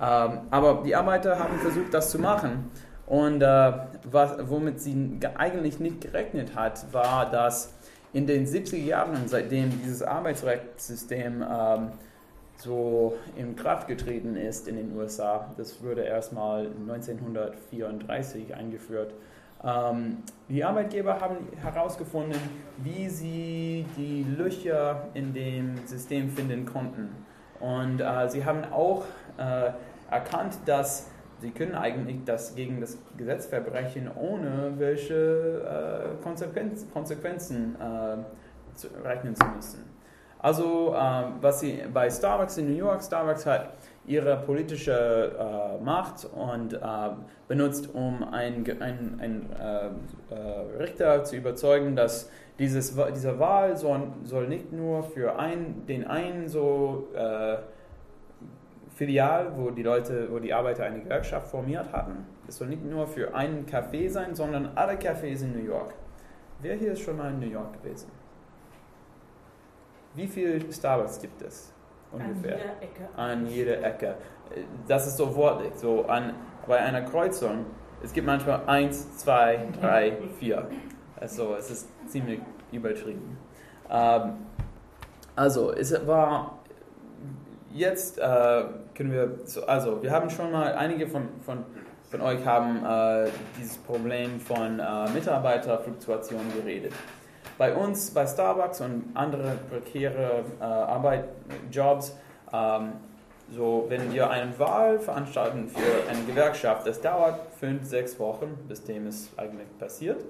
[0.00, 2.70] Ähm, aber die Arbeiter haben versucht, das zu machen.
[3.06, 3.72] Und äh,
[4.10, 7.72] was, womit sie ge- eigentlich nicht gerechnet hat, war, dass
[8.12, 11.88] in den 70er Jahren, seitdem dieses Arbeitsrechtssystem ähm,
[12.58, 19.14] so in Kraft getreten ist in den USA, das wurde erstmal 1934 eingeführt,
[19.64, 20.18] ähm,
[20.48, 22.40] die Arbeitgeber haben herausgefunden,
[22.78, 27.08] wie sie die Löcher in dem System finden konnten.
[27.60, 29.04] Und äh, sie haben auch
[29.36, 29.72] äh,
[30.10, 37.76] erkannt, dass sie können eigentlich das gegen das Gesetz verbrechen, ohne welche äh, Konsequenz, Konsequenzen
[37.80, 39.97] äh, rechnen zu müssen.
[40.40, 43.72] Also äh, was sie bei Starbucks in New York, Starbucks hat
[44.06, 46.78] ihre politische äh, Macht und äh,
[47.46, 49.86] benutzt, um einen ein, ein, äh,
[50.34, 56.06] äh, Richter zu überzeugen, dass dieses, diese Wahl soll, soll nicht nur für ein, den
[56.06, 57.58] einen so äh,
[58.94, 62.26] Filial, wo die Leute, wo die Arbeiter eine Gewerkschaft formiert hatten.
[62.48, 65.94] Es soll nicht nur für einen Café sein, sondern alle Cafés in New York.
[66.60, 68.10] Wer hier ist schon mal in New York gewesen?
[70.18, 71.72] Wie viele Starbucks gibt es
[72.10, 72.56] ungefähr?
[72.56, 73.08] An jeder Ecke.
[73.16, 74.14] An jeder Ecke.
[74.88, 76.34] Das ist so wortlich, so an,
[76.66, 77.66] bei einer Kreuzung.
[78.02, 80.68] Es gibt manchmal eins, zwei, drei, vier.
[81.20, 82.40] Also es ist ziemlich
[82.72, 83.38] übertrieben.
[83.88, 84.32] Ähm,
[85.36, 86.58] also es war
[87.72, 88.64] jetzt äh,
[88.96, 91.64] können wir so, also wir haben schon mal einige von, von,
[92.10, 96.92] von euch haben äh, dieses Problem von äh, Mitarbeiterfluktuation geredet.
[97.58, 102.16] Bei uns, bei Starbucks und andere prekäre äh, Arbeitjobs,
[102.52, 102.92] ähm,
[103.50, 108.84] so wenn wir eine Wahl veranstalten für eine Gewerkschaft, das dauert fünf, sechs Wochen, bis
[108.84, 110.24] dem es eigentlich passiert.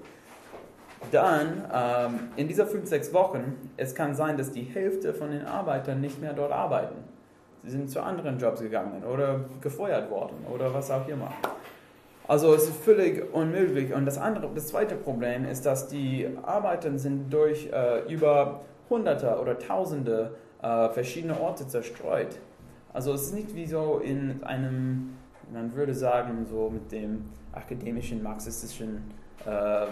[1.13, 5.45] Dann, ähm, in dieser fünf, sechs Wochen, es kann sein, dass die Hälfte von den
[5.45, 6.97] Arbeitern nicht mehr dort arbeiten.
[7.63, 11.31] Sie sind zu anderen Jobs gegangen oder gefeuert worden oder was auch immer.
[12.29, 13.95] Also es ist völlig unmöglich.
[13.95, 18.61] Und das andere, das zweite Problem ist, dass die Arbeiter sind durch äh, über
[18.91, 22.39] Hunderte oder Tausende äh, verschiedene Orte zerstreut.
[22.93, 25.15] Also es ist nicht wie so in einem,
[25.51, 29.11] man würde sagen, so mit dem akademischen, marxistischen
[29.47, 29.89] äh, äh, äh,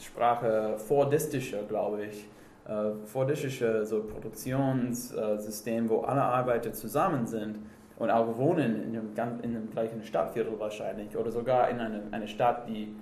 [0.00, 2.26] Sprache fordistische, glaube ich.
[2.66, 7.58] Äh, fordistische so Produktionssystem, wo alle Arbeiter zusammen sind
[7.98, 12.28] und auch wohnen in dem, in dem gleichen Stadtviertel wahrscheinlich oder sogar in eine, eine
[12.28, 12.94] Stadt, die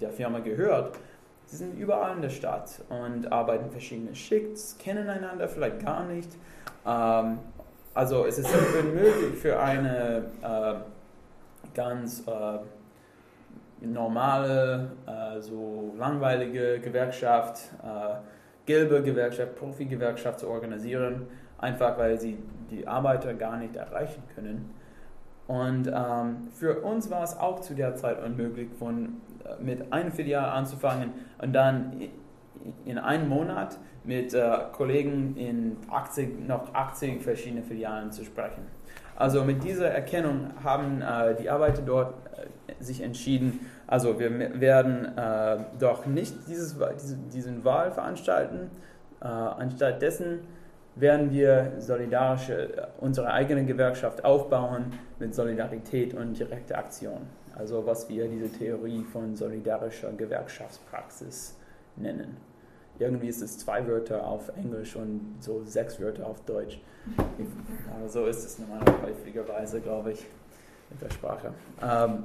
[0.00, 0.98] der Firma gehört.
[1.46, 6.30] Sie sind überall in der Stadt und arbeiten verschiedene Schichts, kennen einander vielleicht gar nicht.
[6.86, 7.38] Ähm,
[7.94, 8.48] also es ist
[8.78, 10.74] unmöglich für eine äh,
[11.74, 12.58] ganz äh,
[13.86, 18.16] normale, äh, so langweilige Gewerkschaft, äh,
[18.64, 21.26] gelbe Gewerkschaft, Profi-Gewerkschaft zu organisieren,
[21.58, 22.38] einfach weil sie
[22.70, 24.74] die Arbeiter gar nicht erreichen können.
[25.46, 30.10] Und ähm, für uns war es auch zu der Zeit unmöglich, von, äh, mit einem
[30.10, 32.00] Filial anzufangen und dann
[32.84, 38.62] in einem Monat mit äh, Kollegen in 80, noch 80 verschiedene Filialen zu sprechen.
[39.14, 45.16] Also mit dieser Erkennung haben äh, die Arbeiter dort äh, sich entschieden, also wir werden
[45.16, 46.76] äh, doch nicht dieses,
[47.32, 48.70] diesen Wahl veranstalten.
[49.20, 50.40] Äh, anstatt dessen
[50.96, 57.20] werden wir solidarische, unsere eigene Gewerkschaft aufbauen mit Solidarität und direkter Aktion.
[57.54, 61.56] Also was wir diese Theorie von solidarischer Gewerkschaftspraxis
[61.96, 62.36] nennen.
[62.98, 66.80] Irgendwie ist es zwei Wörter auf Englisch und so sechs Wörter auf Deutsch.
[67.94, 70.26] Aber so ist es normalerweise glaube ich,
[70.90, 71.52] mit der Sprache.
[71.82, 72.24] Ähm,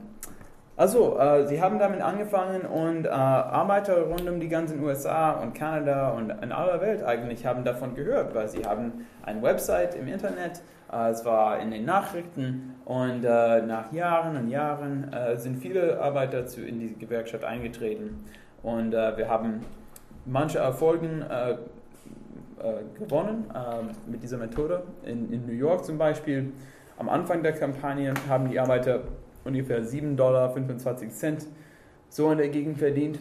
[0.82, 5.54] also, äh, sie haben damit angefangen und äh, Arbeiter rund um die ganzen USA und
[5.54, 10.08] Kanada und in aller Welt eigentlich haben davon gehört, weil sie haben eine Website im
[10.08, 15.58] Internet, äh, es war in den Nachrichten und äh, nach Jahren und Jahren äh, sind
[15.58, 18.26] viele Arbeiter zu, in die Gewerkschaft eingetreten
[18.64, 19.60] und äh, wir haben
[20.26, 21.58] manche Erfolgen äh,
[22.98, 23.46] gewonnen
[24.08, 24.82] mit dieser Methode.
[25.04, 26.54] In, in New York zum Beispiel,
[26.98, 29.02] am Anfang der Kampagne haben die Arbeiter
[29.44, 30.54] ungefähr 7,25 Dollar
[32.10, 33.20] so in der Gegend verdient.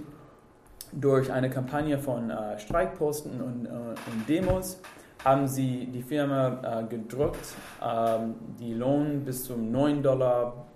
[0.93, 4.81] Durch eine Kampagne von äh, Streikposten und, äh, und Demos
[5.25, 7.55] haben sie die Firma äh, gedrückt,
[7.85, 10.67] ähm, die Lohn bis zum 9,25 Dollar,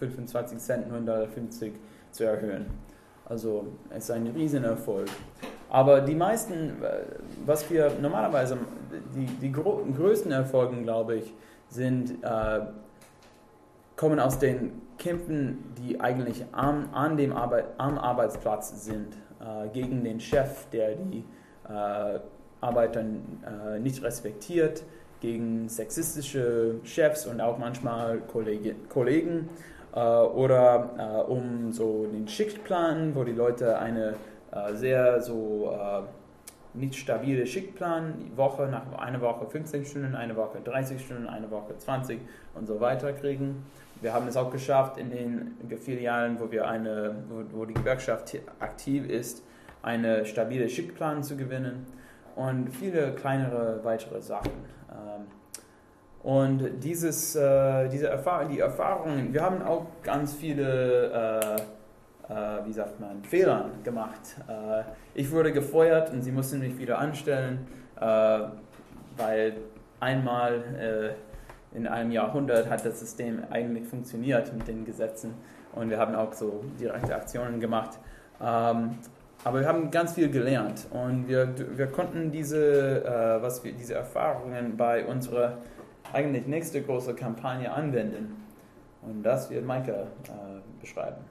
[0.00, 1.28] 9,50 Dollar
[2.10, 2.66] zu erhöhen.
[3.26, 5.08] Also es ist ein Riesenerfolg.
[5.68, 7.04] Aber die meisten, äh,
[7.46, 8.58] was wir normalerweise,
[9.14, 11.32] die, die größten Erfolge, glaube ich,
[11.68, 12.60] sind, äh,
[13.94, 20.04] kommen aus den Kämpfen, die eigentlich am, an dem Arbeit, am Arbeitsplatz sind, äh, gegen
[20.04, 21.24] den Chef, der die
[21.68, 22.20] äh,
[22.60, 24.84] Arbeiter äh, nicht respektiert,
[25.20, 29.48] gegen sexistische Chefs und auch manchmal Kollegi Kollegen
[29.94, 34.14] äh, oder äh, um so den Schichtplan, wo die Leute eine
[34.74, 35.72] sehr so
[36.74, 41.76] nicht stabile Schichtplan, Woche nach einer Woche 15 Stunden, eine Woche 30 Stunden, eine Woche
[41.76, 42.20] 20
[42.54, 43.64] und so weiter kriegen.
[44.00, 48.36] Wir haben es auch geschafft, in den Filialen, wo, wir eine, wo, wo die Gewerkschaft
[48.58, 49.42] aktiv ist,
[49.82, 51.86] eine stabile Schichtplan zu gewinnen
[52.36, 54.52] und viele kleinere weitere Sachen.
[54.90, 55.26] Ähm,
[56.22, 61.56] Und dieses, äh, diese Erfahrung, die Erfahrungen, wir haben auch ganz viele,
[62.28, 64.36] äh, äh, wie sagt man, Fehler gemacht.
[65.14, 69.56] Ich wurde gefeuert und sie mussten mich wieder anstellen, weil
[69.98, 71.14] einmal
[71.72, 75.34] in einem Jahrhundert hat das System eigentlich funktioniert mit den Gesetzen
[75.74, 77.98] und wir haben auch so direkte Aktionen gemacht.
[78.40, 78.98] Ähm,
[79.44, 83.94] aber wir haben ganz viel gelernt und wir, wir konnten diese, äh, was wir, diese
[83.94, 85.58] Erfahrungen bei unserer
[86.12, 88.44] eigentlich nächste große Kampagne anwenden.
[89.02, 91.24] Und das wird Maike äh, beschreiben.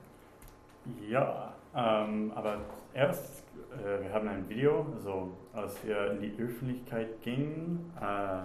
[1.08, 2.58] Ja, ähm, aber
[2.94, 8.40] erst, äh, wir haben ein Video, also als wir in die Öffentlichkeit gingen, äh,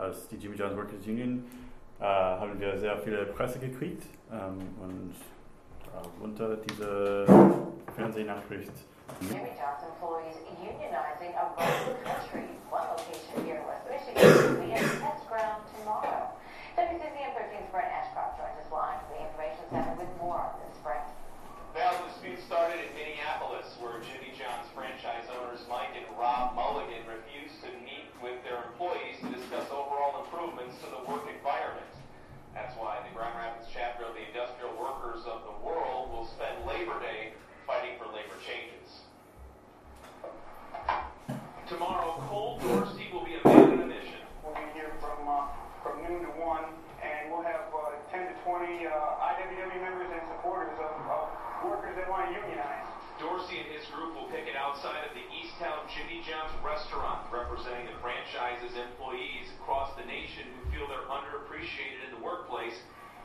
[0.00, 1.44] als die Jimmy John's Workers Union,
[2.00, 5.14] äh, haben wir sehr viele Presse gekriegt ähm, und
[5.92, 7.26] darunter diese
[7.94, 8.72] Fernsehnachricht.
[9.20, 12.48] Jimmy John's employees unionizing around the country.
[12.70, 16.30] One location here in West Michigan will be a test ground tomorrow.
[16.78, 19.02] WCCM 13's Brent Ashcroft joins us live.
[19.10, 21.04] The information center with more on this, Brent.
[21.74, 27.06] Now, the dispute started in Minneapolis, where Jimmy John's franchise owners Mike and Rob Mulligan
[27.06, 31.86] refused to meet with their employees to discuss overall improvements to the work environment.
[32.54, 36.58] That's why the Grand Rapids chapter of the Industrial Workers of the World will spend
[36.66, 39.06] Labor Day fighting for labor changes.
[41.70, 44.26] Tomorrow, Cole Dorsey will be a on a mission.
[44.42, 45.50] We'll be here from, uh,
[45.82, 46.70] from noon to one,
[47.02, 51.26] and we'll have uh, 10 to 20 uh, IWW members and supporters of, of
[51.66, 52.86] workers that want to unionize.
[53.18, 57.98] Dorsey and his group will picket outside of the Easttown Jimmy John's restaurant, representing the
[58.00, 62.76] franchise's employees across the nation who feel they're underappreciated in the workplace,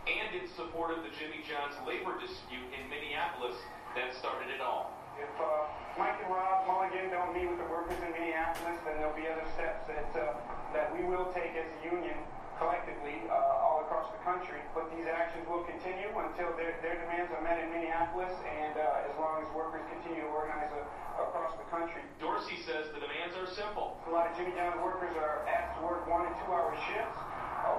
[0.10, 3.56] and in support of the Jimmy John's labor dispute in Minneapolis
[3.96, 4.95] that started it all.
[5.16, 5.48] If uh,
[5.96, 9.48] Mike and Rob Mulligan don't meet with the workers in Minneapolis, then there'll be other
[9.56, 10.36] steps that, uh,
[10.76, 12.20] that we will take as a union
[12.60, 14.60] collectively uh, all across the country.
[14.76, 19.08] But these actions will continue until their, their demands are met in Minneapolis and uh,
[19.08, 22.04] as long as workers continue to organize uh, across the country.
[22.20, 23.96] Dorsey says the demands are simple.
[24.08, 27.20] A lot of Jimmy John's workers are asked to work one and two hour shifts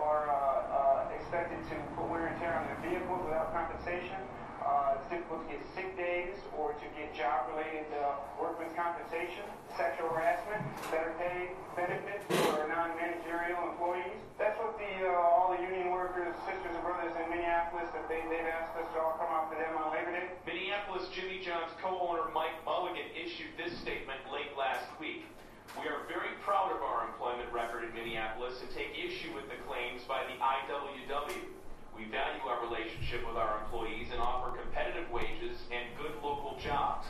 [0.01, 4.19] or uh, uh, expected to put wear and tear on their vehicles without compensation.
[4.67, 9.47] Uh, it's difficult to get sick days or to get job related uh, workman's compensation,
[9.79, 10.59] sexual harassment,
[10.91, 14.19] better pay benefits for non managerial employees.
[14.35, 18.27] That's what the uh, all the union workers, sisters and brothers in Minneapolis that they,
[18.27, 20.35] they've asked us to all come out for them on Labor Day.
[20.43, 25.31] Minneapolis Jimmy John's co-owner Mike Mulligan issued this statement late last week.
[25.79, 29.63] We are very proud of our employment record in Minneapolis and take issue with the
[29.63, 31.56] claims by the IWW.
[31.97, 37.09] We value our relationship with our employees and offer competitive wages and good local jobs.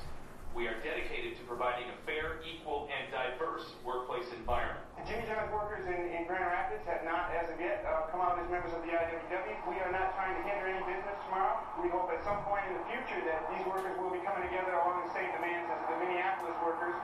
[0.54, 4.86] We are dedicated to providing a fair, equal, and diverse workplace environment.
[5.02, 8.22] The Jimmy John's workers in, in, Grand Rapids have not, as of yet, uh, come
[8.22, 9.58] out as members of the IWW.
[9.66, 11.60] We are not trying to hinder any business tomorrow.
[11.82, 14.70] We hope at some point in the future that these workers will be coming together
[14.70, 16.94] along the same demands as the Minneapolis workers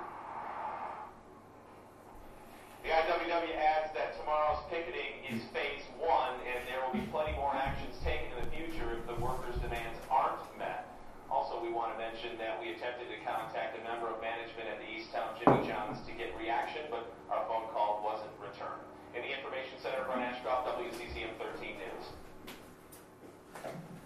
[2.83, 7.55] the IWW adds that tomorrow's picketing is phase one, and there will be plenty more
[7.55, 10.91] actions taken in the future if the workers' demands aren't met.
[11.31, 14.83] Also, we want to mention that we attempted to contact a member of management at
[14.83, 18.83] the Easttown Jimmy John's to get reaction, but our phone call wasn't returned.
[19.15, 22.05] In the Information Center from Ashcroft, WCCM 13 News.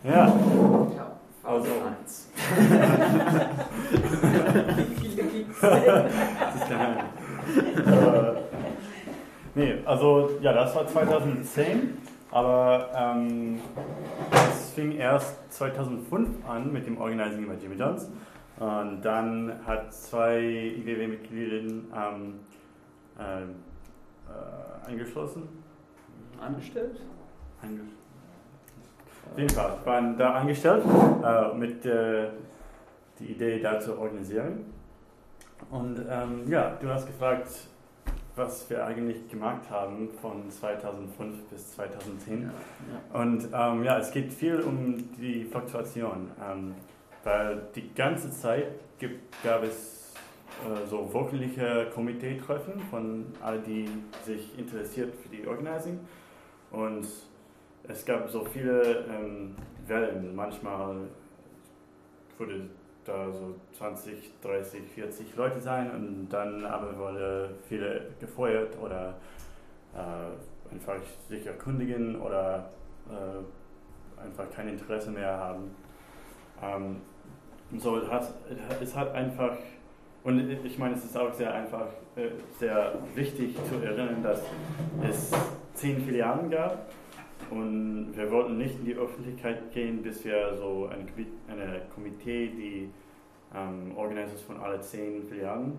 [0.04, 0.28] Ja.
[0.94, 1.72] Ja, Also.
[1.88, 2.28] eins.
[9.56, 11.98] Nee, also ja, das war 2010,
[12.30, 13.58] aber ähm,
[14.30, 18.08] es fing erst 2005 an mit dem Organizing bei Jimmy John's.
[18.58, 22.40] Und dann hat zwei IWW-Mitglieder ähm,
[23.18, 23.56] ähm,
[24.28, 25.42] äh, eingeschlossen.
[26.40, 27.00] Angestellt?
[27.60, 27.92] Angestellt.
[29.30, 30.84] Auf jeden Fall waren da angestellt
[31.22, 32.28] äh, mit äh,
[33.18, 34.72] die Idee da zu organisieren.
[35.70, 37.48] Und ähm, ja, du hast gefragt,
[38.36, 42.42] was wir eigentlich gemacht haben von 2005 bis 2010.
[42.42, 43.20] Ja, ja.
[43.20, 46.74] Und ähm, ja, es geht viel um die Fluktuation, ähm,
[47.24, 48.68] weil die ganze Zeit
[48.98, 50.12] gibt, gab es
[50.64, 53.88] äh, so wöchentliche Komiteetreffen von all die
[54.24, 55.98] sich interessiert für die Organizing.
[56.70, 57.06] Und
[57.88, 59.54] es gab so viele ähm,
[59.86, 60.34] Wellen.
[60.34, 60.96] Manchmal
[62.38, 62.68] wurde
[63.06, 69.14] da so 20, 30, 40 Leute sein und dann aber wurde viele gefeuert oder
[69.94, 70.96] äh, einfach
[71.28, 72.70] sich erkundigen oder
[73.08, 75.74] äh, einfach kein Interesse mehr haben.
[76.62, 76.96] Ähm,
[77.78, 78.32] so es hat,
[78.80, 79.56] es hat einfach,
[80.24, 84.42] und ich meine, es ist auch sehr einfach, äh, sehr wichtig zu erinnern, dass
[85.08, 85.32] es
[85.74, 86.86] zehn Filialen gab
[87.50, 91.06] und wir wollten nicht in die Öffentlichkeit gehen, bis wir so eine,
[91.48, 92.90] eine Komitee, die
[93.54, 95.78] ähm, Organisers von alle zehn Filialen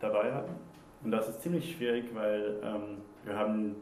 [0.00, 0.54] dabei hatten.
[1.02, 3.76] Und das ist ziemlich schwierig, weil ähm, wir haben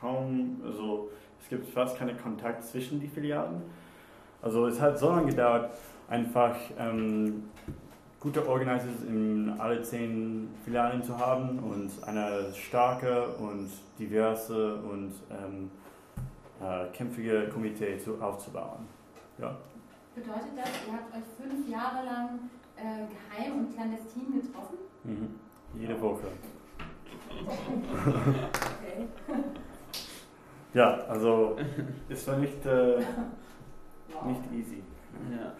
[0.00, 3.62] kaum, also es gibt fast keinen Kontakt zwischen die Filialen.
[4.42, 5.70] Also es hat so lange gedauert,
[6.08, 7.44] einfach ähm,
[8.18, 15.70] gute Organisers in alle zehn Filialen zu haben und eine starke und diverse und ähm,
[16.60, 18.86] äh, kämpfige Komitee zu, aufzubauen.
[19.38, 19.56] Ja.
[20.14, 24.78] Bedeutet das, ihr habt euch fünf Jahre lang äh, geheim und clandestin getroffen?
[25.04, 25.40] Mhm.
[25.78, 26.26] Jede Woche.
[27.46, 29.06] Okay.
[30.72, 31.56] Ja, also
[32.08, 34.82] es war nicht, äh, nicht easy.
[35.28, 35.52] Ja,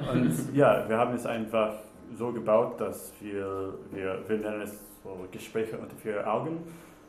[0.00, 0.12] ja.
[0.12, 1.74] Und ja, wir haben es einfach
[2.16, 6.58] so gebaut, dass wir, wir, wir nennen es so Gespräche unter vier Augen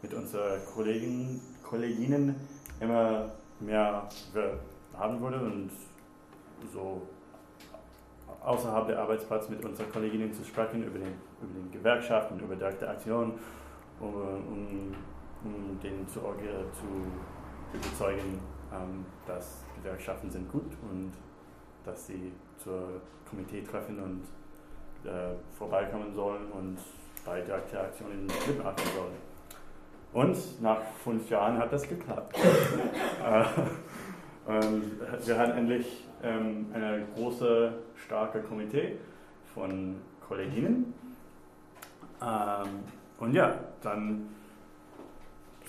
[0.03, 2.35] mit unseren Kollegen, Kolleginnen
[2.79, 4.07] immer mehr
[4.97, 5.71] haben würde und
[6.71, 7.01] so
[8.43, 12.87] außerhalb der Arbeitsplatz mit unseren Kolleginnen zu sprechen über den, über den Gewerkschaften, über direkte
[12.89, 13.33] Aktionen,
[13.99, 14.95] um, um,
[15.43, 18.39] um denen zu, zu überzeugen,
[18.73, 21.11] ähm, dass Gewerkschaften sind gut und
[21.83, 26.77] dass sie zur Komitee treffen und äh, vorbeikommen sollen und
[27.25, 29.26] bei direkter Aktionen mitmachen sollen.
[30.13, 32.37] Und nach fünf Jahren hat das geklappt.
[32.37, 33.43] äh,
[34.49, 34.83] und
[35.25, 38.97] wir hatten endlich ähm, eine große, starke Komitee
[39.53, 40.93] von Kolleginnen.
[42.21, 42.69] Ähm,
[43.19, 44.29] und ja, dann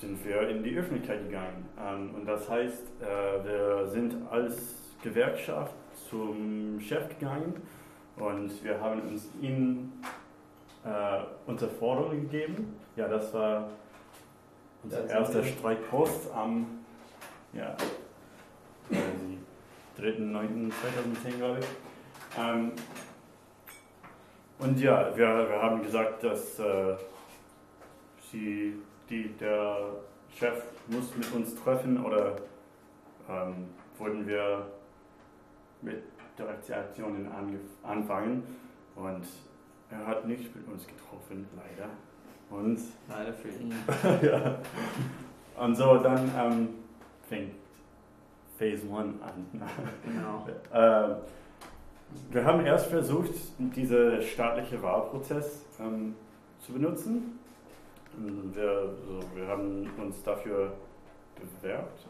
[0.00, 1.68] sind wir in die Öffentlichkeit gegangen.
[1.78, 5.74] Ähm, und das heißt, äh, wir sind als Gewerkschaft
[6.08, 7.54] zum Chef gegangen
[8.16, 9.92] und wir haben uns ihm
[10.84, 12.76] äh, unsere Forderungen gegeben.
[12.96, 13.70] Ja, das war
[14.88, 16.66] unser erster Streikpost am
[17.52, 17.76] ja,
[18.90, 21.66] äh, 3.9.2010, glaube ich.
[22.38, 22.72] Ähm,
[24.58, 26.96] und ja, wir, wir haben gesagt, dass äh,
[28.30, 29.76] sie, die, der
[30.34, 32.36] Chef muss mit uns treffen oder
[33.28, 34.66] ähm, wollten wir
[35.82, 36.02] mit
[36.38, 38.42] Direktaktionen ange anfangen.
[38.96, 39.26] Und
[39.90, 41.90] er hat nicht mit uns getroffen, leider.
[42.50, 43.72] Und Leider für ihn.
[44.22, 44.58] ja.
[45.62, 46.68] Und so dann ähm,
[47.28, 47.52] fängt
[48.58, 49.46] Phase 1 an.
[50.04, 50.46] Genau.
[50.72, 51.16] äh,
[52.30, 56.14] wir haben erst versucht, diesen staatlichen Wahlprozess ähm,
[56.58, 57.38] zu benutzen.
[58.54, 60.72] Wir, so, wir haben uns dafür
[61.60, 62.06] bewerbt.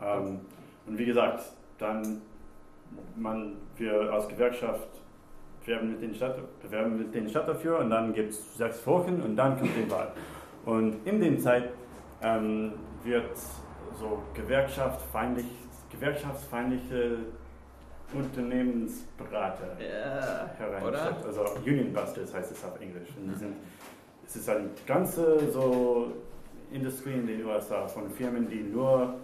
[0.00, 0.40] Ähm,
[0.86, 1.44] und wie gesagt,
[1.78, 2.22] dann
[3.16, 4.88] man, wir als Gewerkschaft
[5.66, 9.20] werben mit den Stadt, bewerben mit den Stadt dafür und dann gibt es sechs Wochen
[9.20, 10.12] und dann kommt die Wahl.
[10.64, 11.70] Und in der Zeit
[12.22, 13.36] ähm, wird
[13.98, 15.46] so gewerkschaftsfeindlich,
[15.90, 17.18] gewerkschaftsfeindliche
[18.12, 21.16] Unternehmensberater Ja, hereingestellt.
[21.26, 23.08] Also Union Busters heißt es auf Englisch.
[23.16, 23.56] Und sind,
[24.26, 26.12] es ist eine ganze so
[26.72, 29.14] Industrie in den USA von Firmen, die nur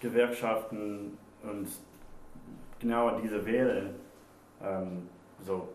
[0.00, 1.68] Gewerkschaften und
[2.78, 3.90] genau diese Wähler
[4.62, 5.08] ähm,
[5.44, 5.68] so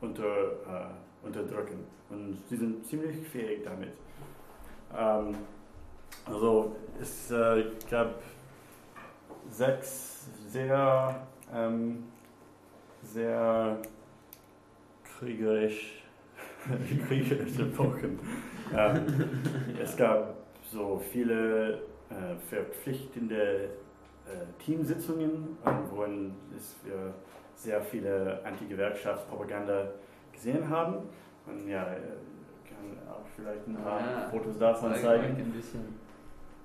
[0.00, 1.84] unter, äh, unterdrücken.
[2.10, 3.92] Und sie sind ziemlich fähig damit.
[4.96, 5.34] Ähm,
[6.24, 8.20] also es äh, gab
[9.48, 12.04] sechs sehr, ähm,
[13.02, 13.78] sehr
[15.18, 16.02] kriegerisch,
[17.08, 18.18] kriegerische Epochen.
[18.76, 19.06] Ähm,
[19.80, 23.70] es gab so viele äh, verpflichtende
[24.26, 26.04] äh, Teamsitzungen, ähm, wo
[26.56, 26.76] es
[27.56, 29.88] sehr viele Anti-Gewerkschaftspropaganda
[30.32, 30.96] gesehen haben.
[31.46, 31.86] Und ja,
[32.62, 35.54] ich kann auch vielleicht ein paar Ja, Fotos davon zeig zeigen.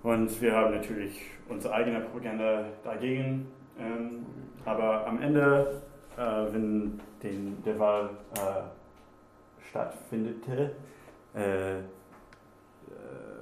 [0.03, 3.47] Und wir haben natürlich unsere eigene Propaganda dagegen.
[3.79, 4.25] Ähm,
[4.65, 5.81] aber am Ende,
[6.17, 10.75] äh, wenn den, der Wahl äh, stattfindete,
[11.35, 11.83] äh, äh,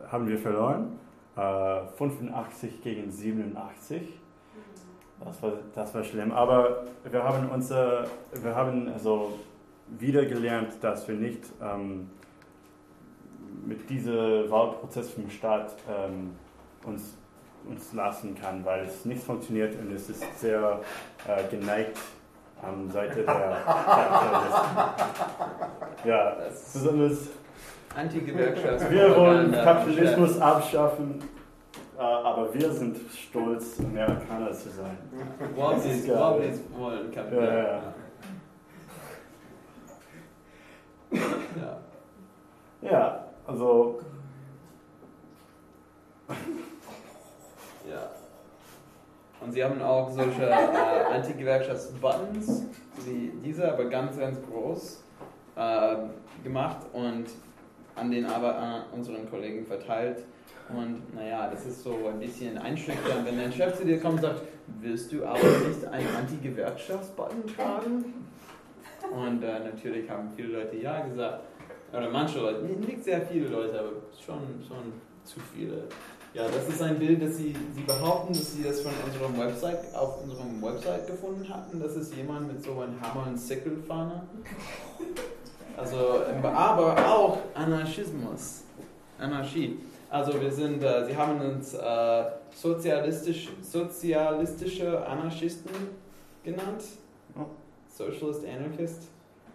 [0.08, 1.00] haben wir verloren.
[1.36, 4.19] Äh, 85 gegen 87.
[5.26, 6.32] Das war, das war schlimm.
[6.32, 9.34] Aber wir haben, unser, wir haben also
[10.00, 12.10] wieder gelernt, dass wir nicht ähm,
[13.66, 16.32] mit diesem Wahlprozess vom Staat ähm,
[16.86, 17.18] uns,
[17.68, 20.80] uns lassen kann, weil es nicht funktioniert und es ist sehr
[21.28, 21.98] äh, geneigt
[22.62, 24.78] am Seite der Kapitalisten.
[26.06, 26.38] Ja,
[26.74, 27.18] besonders
[27.96, 29.52] Anti-Gewerkschafts- wir wollen.
[29.52, 31.24] Kapitalismus abschaffen,
[32.04, 34.98] aber wir sind stolz, Amerikaner zu sein.
[35.56, 36.18] Wobblies, geil.
[36.18, 37.44] Wobblies wollen Ja, Kapital.
[37.44, 37.94] ja, ja.
[42.82, 42.90] Ja.
[42.90, 44.00] Ja, also
[47.90, 48.10] Ja.
[49.42, 50.54] Und sie haben auch solche äh,
[51.14, 52.66] Anti-Gewerkschafts-Buttons,
[53.06, 55.04] wie diese, aber ganz, ganz groß
[55.56, 55.96] äh,
[56.44, 57.26] gemacht und
[57.96, 60.24] an den aber an unseren Kollegen verteilt.
[60.76, 64.22] Und naja, das ist so ein bisschen einschüchternd, wenn dein Chef zu dir kommt und
[64.22, 64.42] sagt,
[64.82, 68.06] willst du aber nicht einen Anti-Gewerkschafts-Button tragen?
[69.12, 71.44] Und äh, natürlich haben viele Leute ja gesagt.
[71.92, 73.92] Oder manche Leute, nicht sehr viele Leute, aber
[74.24, 74.94] schon, schon
[75.24, 75.86] zu viele.
[76.36, 79.96] Ja, das ist ein Bild, das sie, sie behaupten, dass sie das von unserem Website,
[79.96, 81.80] auf unserem Website gefunden hatten.
[81.80, 84.22] Das ist jemand mit so einem Hammer und Sickle-Fahne.
[85.76, 88.64] Also, aber auch Anarchismus.
[89.18, 89.80] Anarchie.
[90.10, 92.24] Also wir sind, äh, sie haben uns äh,
[92.56, 95.72] sozialistisch, sozialistische Anarchisten
[96.44, 96.84] genannt.
[97.88, 99.04] Socialist Anarchist.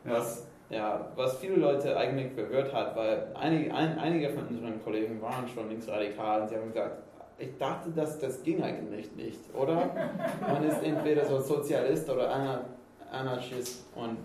[0.04, 5.20] Was, ja, was viele Leute eigentlich verwirrt hat, weil einige, ein, einige von unseren Kollegen
[5.22, 6.98] waren schon linksradikal und sie haben gesagt,
[7.38, 9.90] ich dachte, dass das ging eigentlich nicht, oder?
[10.40, 12.60] Man ist entweder so Sozialist oder Anar
[13.10, 14.18] Anarchist und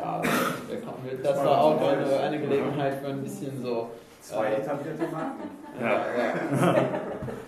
[0.00, 3.90] ja, wir- das war auch eine, eine Gelegenheit für ein bisschen so.
[4.22, 5.50] Zwei äh, etablierte Marken.
[5.78, 6.06] Ja,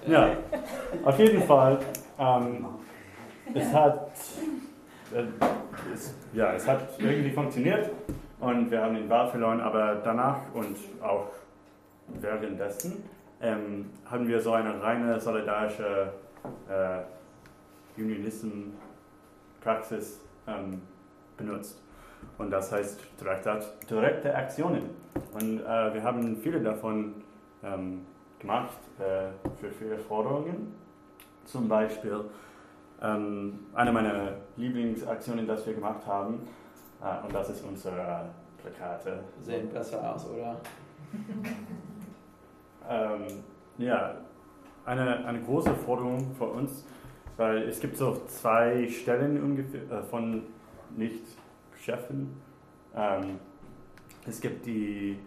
[0.07, 0.29] ja.
[1.05, 1.79] Auf jeden Fall.
[2.19, 2.67] Ähm,
[3.55, 4.11] es hat,
[5.13, 5.25] äh,
[5.93, 7.91] es, ja, es hat irgendwie funktioniert
[8.41, 11.29] und wir haben den Wahl verloren, aber danach und auch
[12.09, 13.03] währenddessen
[13.41, 16.13] ähm, haben wir so eine reine solidarische
[16.69, 16.99] äh,
[18.01, 20.83] Unionism-Praxis ähm,
[21.37, 21.79] benutzt.
[22.39, 23.61] Und das heißt direkte,
[23.91, 24.89] direkte Aktionen.
[25.35, 27.15] Und äh, wir haben viele davon
[27.65, 28.07] ähm,
[28.43, 29.29] gemacht äh,
[29.61, 30.75] für viele Forderungen.
[31.45, 32.25] Zum Beispiel
[33.01, 36.47] ähm, eine meiner Lieblingsaktionen, das wir gemacht haben,
[37.03, 38.27] äh, und das ist unsere
[38.61, 39.25] Plakate.
[39.43, 40.61] Sehen besser aus, oder?
[42.89, 43.27] Ähm,
[43.79, 44.17] ja,
[44.85, 46.85] eine, eine große Forderung für uns,
[47.37, 50.43] weil es gibt so zwei Stellen ungefähr äh, von
[50.97, 52.41] Nicht-Chefen.
[52.95, 53.39] Ähm,
[54.27, 55.19] es gibt die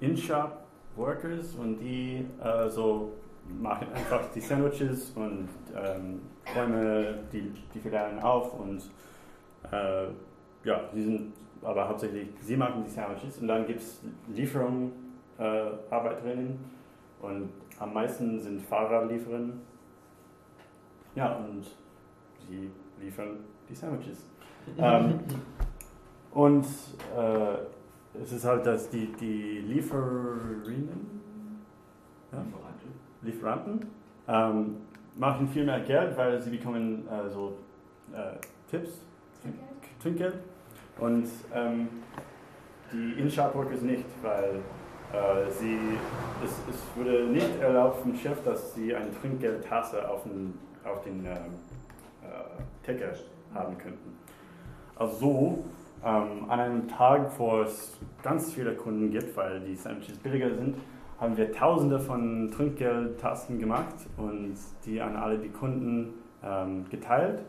[0.00, 0.59] In-Shop
[0.96, 3.12] Workers und die äh, so
[3.60, 6.20] machen einfach die Sandwiches und ähm,
[6.54, 8.82] räumen die, die Filialen auf und
[9.70, 10.06] äh,
[10.64, 11.32] ja, die sind
[11.62, 14.92] aber hauptsächlich, sie machen die Sandwiches und dann gibt es Lieferungen,
[15.38, 16.58] äh, Arbeiterinnen
[17.20, 19.60] und am meisten sind Fahrradliefererinnen.
[21.14, 21.66] Ja, und
[22.48, 22.70] sie
[23.00, 23.38] liefern
[23.68, 24.30] die Sandwiches.
[24.78, 25.20] ähm,
[26.32, 26.64] und
[27.16, 27.56] äh,
[28.22, 31.20] es ist halt, dass die, die Lieferinnen,
[32.32, 32.44] ja,
[33.22, 33.86] Lieferanten,
[34.26, 34.76] ähm,
[35.16, 37.58] machen viel mehr Geld, weil sie bekommen äh, so
[38.12, 38.36] äh,
[38.70, 39.02] Tipps,
[40.02, 40.36] Trinkgeld.
[40.98, 41.88] Und ähm,
[42.92, 44.60] die In-Shop-Workers nicht, weil
[45.12, 45.76] Äh, sie,
[46.44, 51.26] es, es wurde nicht erlaubt vom Chef, dass sie eine Trinkgeldtasse auf den, auf den
[51.26, 51.58] ähm,
[52.22, 53.12] äh, Ticker
[53.52, 54.16] haben könnten.
[54.94, 55.64] Also so,
[56.04, 60.76] ähm, an einem Tag, wo es ganz viele Kunden gibt, weil die Sandwiches billiger sind,
[61.20, 64.54] haben wir tausende von Trinkgeldtassen gemacht und
[64.86, 67.40] die an alle die Kunden ähm, geteilt.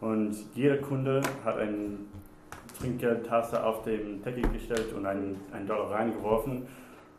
[0.00, 1.98] Und jeder Kunde hat eine
[2.78, 6.66] Trinkgeldtasse auf dem Teppich gestellt und einen, einen Dollar reingeworfen.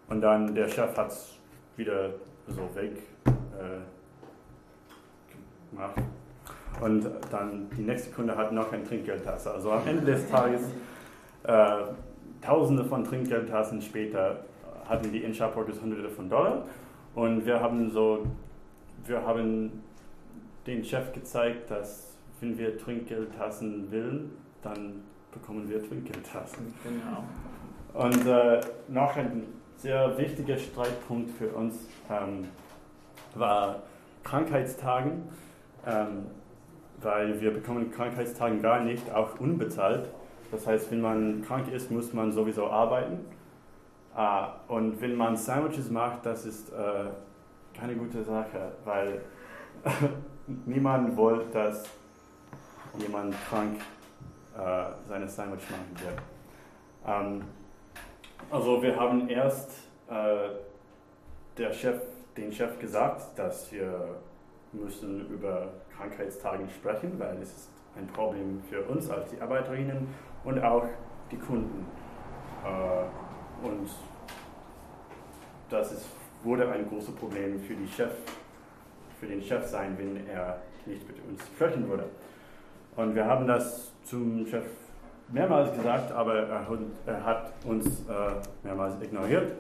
[0.10, 1.38] Und dann der Chef hat es
[1.78, 2.10] wieder
[2.48, 3.80] so weg äh,
[5.72, 6.02] gemacht.
[6.82, 9.52] Und dann die nächste Kunde hat noch eine Trinkgeldtasse.
[9.52, 10.62] Also am Ende des Tages,
[11.44, 11.84] äh,
[12.42, 14.44] tausende von Trinkgeldtassen später,
[14.88, 16.64] hatten die In-Shop Workers hunderte von Dollar.
[17.16, 18.26] Und wir haben so,
[19.06, 19.84] wir haben
[20.68, 26.74] den Chef gezeigt, dass wenn wir Trinkgeldtassen willen, dann bekommen wir Trinkgeldtassen.
[26.84, 28.06] Genau.
[28.06, 29.44] Und äh, noch ein
[29.78, 31.76] sehr wichtiger Streitpunkt für uns
[32.10, 32.48] ähm,
[33.36, 33.84] war
[34.24, 35.24] Krankheitstagen,
[35.86, 36.26] ähm,
[37.04, 40.10] weil wir bekommen Krankheitstagen gar nicht, auch unbezahlt.
[40.52, 43.26] Das heißt, wenn man krank ist, muss man sowieso arbeiten.
[44.16, 47.06] Äh, und wenn man Sandwiches macht, das ist äh,
[47.78, 49.22] keine gute Sache, weil
[50.66, 51.86] niemand will, dass
[53.00, 53.80] jemand krank
[54.56, 56.22] äh, seine Sandwich machen wird.
[57.08, 57.44] Ähm,
[58.52, 59.72] also wir haben erst
[60.08, 60.50] äh,
[61.58, 62.02] der Chef,
[62.38, 64.16] den Chef gesagt, dass wir
[64.72, 70.08] müssen über Krankheitstage sprechen, weil es ist ein Problem für uns als die Arbeiterinnen
[70.44, 70.86] und auch
[71.32, 71.86] die Kunden.
[72.64, 73.90] Äh, und
[75.70, 76.06] das ist,
[76.44, 78.12] wurde ein großes Problem für, die Chef,
[79.20, 82.06] für den Chef sein, wenn er nicht mit uns sprechen würde.
[82.96, 84.66] Und wir haben das zum Chef
[85.30, 86.68] mehrmals gesagt, aber er,
[87.06, 88.14] er hat uns äh,
[88.64, 89.54] mehrmals ignoriert.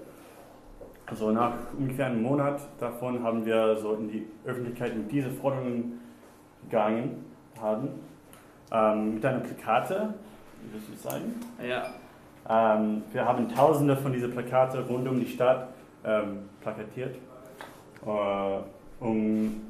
[1.05, 5.99] Also nach ungefähr einem Monat davon haben wir so in die Öffentlichkeit mit diesen Forderungen
[6.65, 7.25] gegangen
[7.59, 7.89] haben.
[8.71, 10.13] Ähm, mit einer Plakate,
[10.71, 11.35] willst du zeigen?
[11.61, 11.85] Ja.
[12.49, 15.69] Ähm, wir haben tausende von diesen Plakate rund um die Stadt
[16.03, 17.15] ähm, plakatiert,
[18.05, 18.59] äh,
[18.99, 19.61] um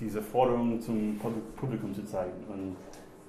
[0.00, 1.20] diese Forderungen zum
[1.56, 2.32] Publikum zu zeigen.
[2.48, 2.76] Und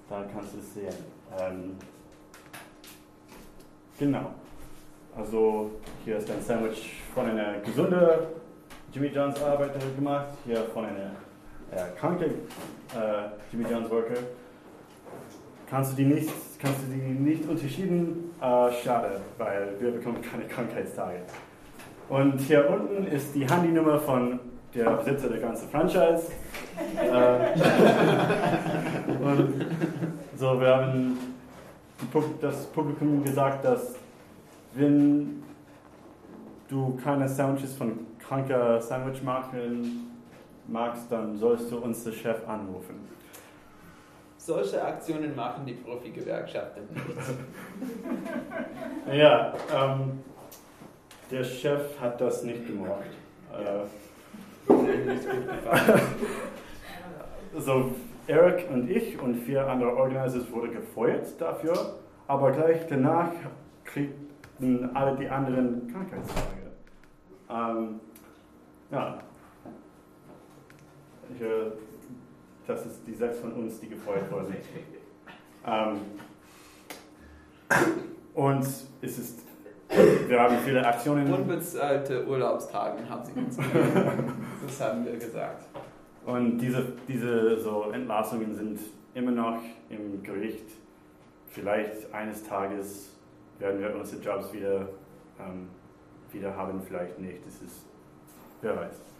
[0.09, 0.93] da kannst du es sehen.
[1.39, 1.75] Ähm,
[3.99, 4.31] genau.
[5.15, 5.71] Also
[6.03, 7.99] hier ist ein Sandwich von einer gesunden
[8.91, 11.11] Jimmy John's Arbeiter gemacht, hier von einer
[11.75, 14.19] äh, kranken äh, Jimmy John's Worker.
[15.69, 18.31] Kannst du die nicht, kannst du die nicht unterschieden?
[18.39, 21.21] Äh, schade, weil wir bekommen keine Krankheitstage.
[22.09, 24.39] Und hier unten ist die Handynummer von
[24.75, 26.31] der Besitzer der ganzen Franchise.
[26.99, 27.53] äh,
[29.23, 29.65] und
[30.35, 31.17] so, wir haben
[32.41, 33.95] das Publikum gesagt, dass
[34.75, 35.43] wenn
[36.67, 40.12] du keine Sandwiches von kranker Sandwich machen
[40.67, 43.07] magst, dann sollst du uns den Chef anrufen.
[44.37, 47.05] Solche Aktionen machen die Profi-Gewerkschaften nicht.
[49.17, 50.19] ja, ähm,
[51.31, 53.09] der Chef hat das nicht gemacht.
[53.53, 53.85] Äh,
[57.57, 57.95] so,
[58.27, 61.95] Eric und ich und vier andere Organizers wurden gefeuert dafür,
[62.27, 63.31] aber gleich danach
[63.85, 66.71] kriegten alle die anderen Krankheitstage.
[67.49, 67.99] Ähm,
[68.91, 69.19] ja,
[72.67, 74.55] das ist die sechs von uns, die gefeuert wurden.
[75.65, 75.99] Ähm,
[78.33, 78.65] und
[79.01, 79.39] es ist,
[80.27, 81.31] wir haben viele Aktionen.
[81.31, 83.57] Unbezahlte Urlaubstagen haben sie uns.
[84.65, 85.67] Das haben wir gesagt.
[86.25, 88.79] Und diese, diese so Entlassungen sind
[89.13, 89.59] immer noch
[89.89, 90.69] im Gericht.
[91.49, 93.09] Vielleicht eines Tages
[93.59, 94.87] werden wir unsere Jobs wieder,
[95.37, 95.67] ähm,
[96.31, 97.45] wieder haben, vielleicht nicht.
[97.45, 97.85] Das ist,
[98.61, 99.12] wer weiß.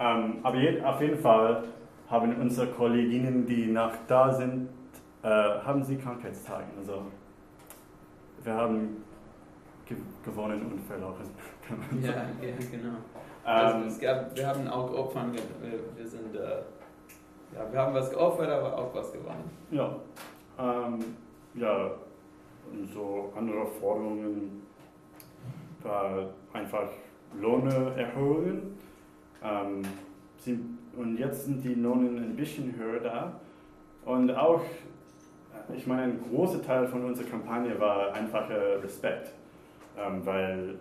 [0.00, 1.64] Ähm, aber je, auf jeden Fall
[2.08, 4.68] haben unsere Kolleginnen, die noch da sind,
[5.22, 6.64] äh, haben sie Krankheitstage.
[6.78, 7.02] Also
[8.42, 9.04] wir haben
[9.84, 11.28] ge gewonnen und verloren.
[12.02, 12.96] ja, ja, genau.
[13.44, 16.62] Also ähm, es gab, wir haben auch Opfer, wir, wir sind, äh,
[17.54, 19.50] ja, wir haben was geopfert, aber auch was gewonnen.
[19.70, 19.96] Ja,
[20.58, 20.98] ähm,
[21.54, 21.90] ja,
[22.72, 24.62] und so andere Forderungen
[25.82, 26.88] war einfach
[27.38, 28.78] Lohne erhöhen.
[29.42, 29.82] Ähm,
[30.38, 33.40] sind, und jetzt sind die Lohnen ein bisschen höher da.
[34.04, 34.62] Und auch,
[35.74, 39.32] ich meine, ein großer Teil von unserer Kampagne war einfacher Respekt,
[39.98, 40.76] ähm, weil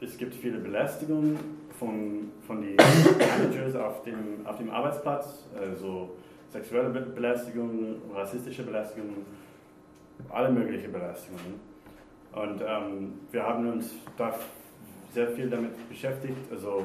[0.00, 1.38] es gibt viele Belästigungen
[1.78, 6.16] von, von den Managers auf dem, auf dem Arbeitsplatz, also
[6.50, 9.10] sexuelle Belästigung, rassistische Belästigung,
[10.30, 11.60] alle möglichen Belästigungen.
[12.32, 14.34] Und ähm, wir haben uns da
[15.12, 16.84] sehr viel damit beschäftigt, also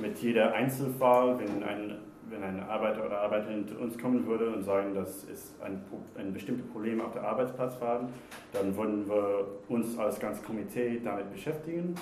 [0.00, 1.98] mit jeder Einzelfall, wenn ein,
[2.28, 5.82] wenn ein Arbeiter oder Arbeiterin zu uns kommen würde und sagen, dass es ein,
[6.16, 8.08] ein bestimmtes Problem auf der Arbeitsplatz war,
[8.52, 11.94] dann würden wir uns als ganzes Komitee damit beschäftigen.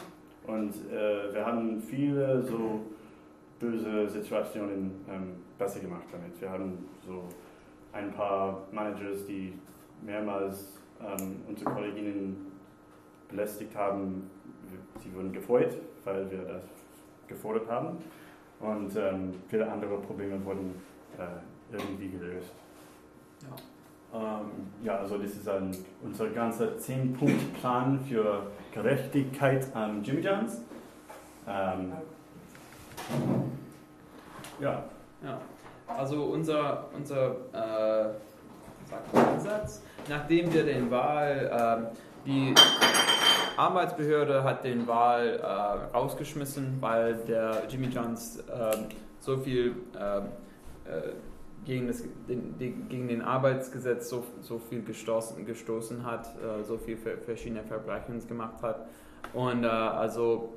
[0.47, 2.83] Und äh, wir haben viele so
[3.59, 6.41] böse Situationen ähm, besser gemacht damit.
[6.41, 7.25] Wir haben so
[7.93, 9.55] ein paar Managers, die
[10.03, 12.53] mehrmals ähm, unsere Kolleginnen
[13.29, 14.31] belästigt haben.
[15.03, 16.63] Sie wurden gefreut, weil wir das
[17.29, 17.99] gefordert haben.
[18.61, 20.75] Und ähm, viele andere Probleme wurden
[21.19, 22.53] äh, irgendwie gelöst.
[23.43, 23.57] Ja.
[24.15, 24.51] Ähm,
[24.83, 30.63] ja, also das ist ein, unser ganzer 10-Punkt-Plan für Gerechtigkeit an Jimmy Johns.
[31.47, 31.93] Ähm,
[34.61, 34.85] ja.
[35.23, 35.41] Ja,
[35.87, 41.87] also unser, unser äh, Ansatz, nachdem wir den Wahl, ähm,
[42.27, 42.55] die
[43.57, 48.87] Arbeitsbehörde hat den Wahl äh, rausgeschmissen, weil der Jimmy Johns ähm,
[49.21, 50.25] so viel ähm,
[50.85, 51.13] äh,
[51.65, 56.77] gegen, das, den, die, gegen den Arbeitsgesetz so, so viel gestoßen, gestoßen hat, äh, so
[56.79, 58.87] viel ver- verschiedene Verbrechen gemacht hat.
[59.33, 60.53] Und äh, also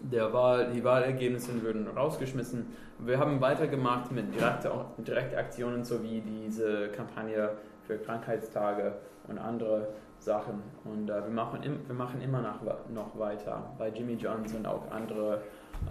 [0.00, 2.66] der Wahl, die Wahlergebnisse würden rausgeschmissen.
[2.98, 7.50] Wir haben weitergemacht mit direkte, Direktaktionen sowie diese Kampagne
[7.86, 8.94] für Krankheitstage
[9.28, 9.88] und andere
[10.24, 10.62] Sachen.
[10.84, 14.66] Und äh, wir, machen im, wir machen immer noch, noch weiter bei Jimmy Johns und
[14.66, 15.42] auch andere,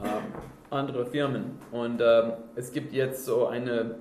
[0.03, 0.33] ähm,
[0.69, 1.57] andere Firmen.
[1.71, 3.95] Und ähm, es gibt jetzt so eine,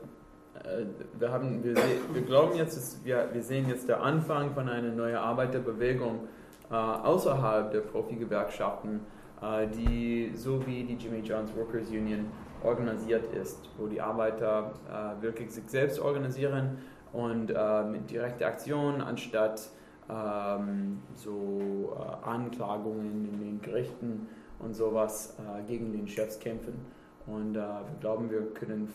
[0.64, 0.84] äh,
[1.18, 4.90] wir, haben, wir, wir glauben jetzt, dass wir, wir sehen jetzt der Anfang von einer
[4.90, 6.20] neuen Arbeiterbewegung
[6.70, 9.00] äh, außerhalb der Profi-Gewerkschaften,
[9.42, 12.26] äh, die so wie die Jimmy Johns Workers Union
[12.64, 16.78] organisiert ist, wo die Arbeiter äh, wirklich sich selbst organisieren
[17.12, 19.70] und äh, mit direkter Aktion anstatt
[21.14, 26.74] so äh, Anklagungen in den Gerichten und sowas äh, gegen den Chefs kämpfen.
[27.26, 28.92] Und äh, wir glauben, wir können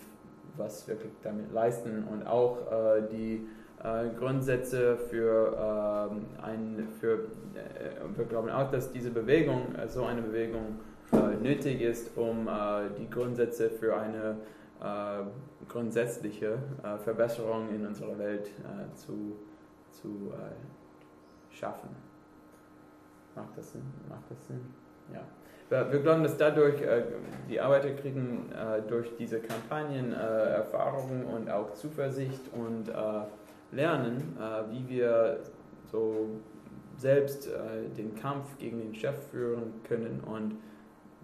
[0.58, 2.58] was wirklich damit leisten und auch
[3.12, 3.46] die
[4.18, 7.28] Grundsätze für ähm, ein, für,
[8.16, 10.80] wir glauben auch, dass diese Bewegung, so eine Bewegung
[11.44, 12.50] nötig ist, um
[12.98, 14.38] die Grundsätze für eine
[15.70, 16.58] grundsätzliche
[17.04, 18.50] Verbesserung in unserer Welt
[18.96, 19.36] zu,
[19.92, 20.34] zu
[21.58, 21.90] schaffen.
[23.36, 23.84] Macht das Sinn?
[24.10, 24.62] Macht das Sinn?
[25.14, 25.22] Ja.
[25.70, 27.04] Wir, glauben, dass dadurch äh,
[27.50, 32.94] die Arbeiter kriegen äh, durch diese Kampagnen äh, Erfahrung und auch Zuversicht und äh,
[33.76, 34.38] lernen,
[34.70, 35.40] wie wir
[35.92, 36.30] so
[36.96, 37.50] selbst
[37.98, 40.58] den Kampf gegen den Chef führen können und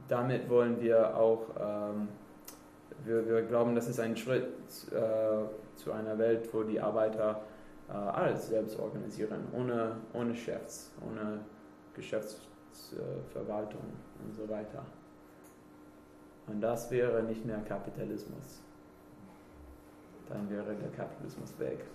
[0.10, 2.10] damit wollen wir auch, ähm,
[3.06, 7.44] wir, glauben, das ist ein Schritt zu einer Welt, wo die Arbeiter
[7.90, 11.40] äh, alles selbst organisieren, ohne, ohne Chefs, ohne
[11.94, 13.84] Geschäftsverwaltung
[14.24, 14.84] und so weiter.
[16.48, 18.62] Und das wäre nicht mehr Kapitalismus.
[20.28, 21.86] Dann wäre der Kapitalismus weg.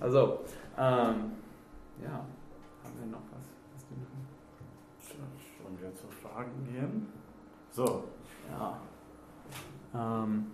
[0.00, 0.40] Also,
[0.76, 1.32] ähm,
[2.02, 2.24] ja,
[2.84, 3.48] haben wir noch was?
[5.08, 7.08] Sollen wir zu Fragen gehen?
[7.70, 8.04] So.
[8.50, 8.80] Ja.
[9.94, 10.50] Ähm,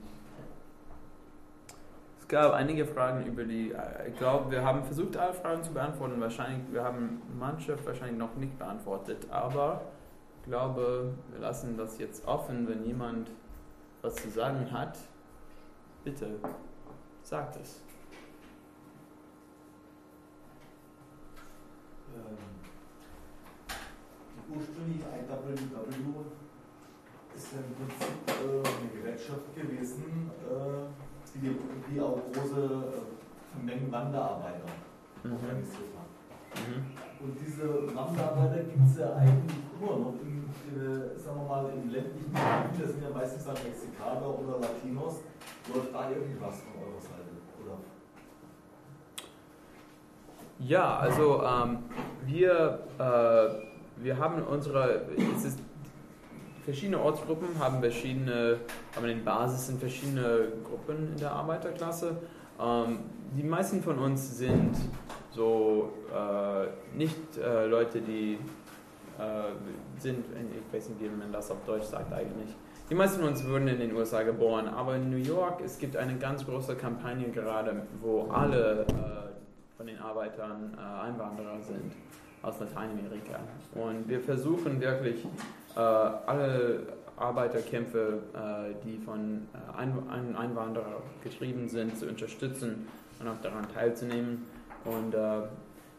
[2.34, 6.20] gab einige Fragen über die, äh, ich glaube, wir haben versucht, alle Fragen zu beantworten.
[6.20, 9.82] Wahrscheinlich, wir haben manche wahrscheinlich noch nicht beantwortet, aber
[10.40, 13.30] ich glaube, wir lassen das jetzt offen, wenn jemand
[14.02, 14.98] was zu sagen hat.
[16.02, 16.40] Bitte,
[17.22, 17.82] sagt es.
[22.16, 22.36] Ähm,
[24.52, 25.52] ursprünglich IWW
[27.36, 31.03] ist ja im Prinzip äh, eine Gewerkschaft gewesen, äh,
[31.34, 31.56] die,
[31.90, 34.66] die auch große äh, Mengen Wanderarbeiter
[35.24, 36.04] organisiert hat.
[37.20, 40.44] Und diese Wanderarbeiter gibt es ja eigentlich immer noch in,
[40.76, 45.20] äh, sagen wir mal, in ländlichen Gebieten, das sind ja meistens dann Mexikaner oder Latinos.
[45.72, 47.30] Läuft da irgendwas von eurer Seite?
[47.62, 47.78] Oder?
[50.60, 51.78] Ja, also ähm,
[52.26, 55.06] wir, äh, wir haben unsere,
[55.36, 55.60] es ist,
[56.64, 58.58] verschiedene Ortsgruppen haben verschiedene,
[58.96, 62.16] haben den Basis in verschiedene Gruppen in der Arbeiterklasse.
[62.60, 63.00] Ähm,
[63.36, 64.76] die meisten von uns sind
[65.30, 68.38] so äh, nicht äh, Leute, die
[69.18, 72.54] äh, sind, ich weiß nicht, wie man das auf Deutsch sagt eigentlich.
[72.88, 75.96] Die meisten von uns wurden in den USA geboren, aber in New York, es gibt
[75.96, 81.92] eine ganz große Kampagne gerade, wo alle äh, von den Arbeitern äh, Einwanderer sind
[82.44, 83.40] aus Lateinamerika.
[83.74, 85.24] Und wir versuchen wirklich
[85.76, 86.86] äh, alle
[87.16, 92.88] Arbeiterkämpfe, äh, die von äh, ein ein Einwanderern getrieben sind, zu unterstützen
[93.20, 94.46] und auch daran teilzunehmen.
[94.84, 95.42] Und äh,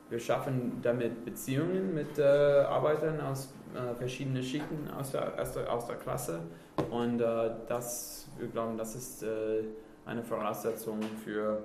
[0.09, 3.53] wir schaffen damit Beziehungen mit äh, Arbeitern aus
[3.97, 6.39] verschiedenen Schichten aus der, aus der, aus der Klasse.
[6.91, 9.25] Und das, wir glauben, das ist
[10.05, 11.61] eine Voraussetzung für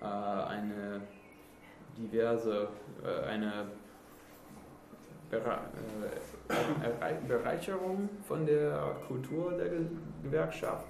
[0.00, 1.02] eine
[1.96, 2.66] diverse,
[3.30, 3.66] eine
[7.28, 9.86] Bereicherung von der Kultur der Ge
[10.22, 10.86] Gewerkschaft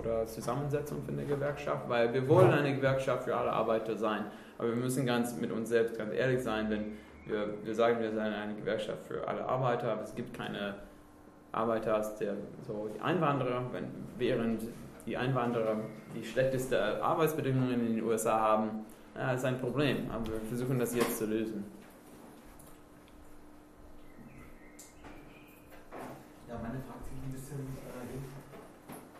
[0.00, 4.26] oder Zusammensetzung von der Gewerkschaft, weil wir wollen eine Gewerkschaft für alle Arbeiter sein,
[4.58, 6.92] aber wir müssen ganz mit uns selbst ganz ehrlich sein, wenn
[7.26, 10.74] wir, wir sagen, wir sind eine Gewerkschaft für alle Arbeiter, aber es gibt keine
[11.52, 12.34] Arbeiter der,
[12.66, 13.88] so die Einwanderer, wenn,
[14.18, 14.62] während
[15.06, 15.76] die Einwanderer
[16.14, 18.84] die schlechteste Arbeitsbedingungen in den USA haben,
[19.14, 21.64] ja, ist ein Problem, aber wir versuchen das jetzt zu lösen.
[26.48, 28.22] Ja, meine Frage zieht ein bisschen äh, hin.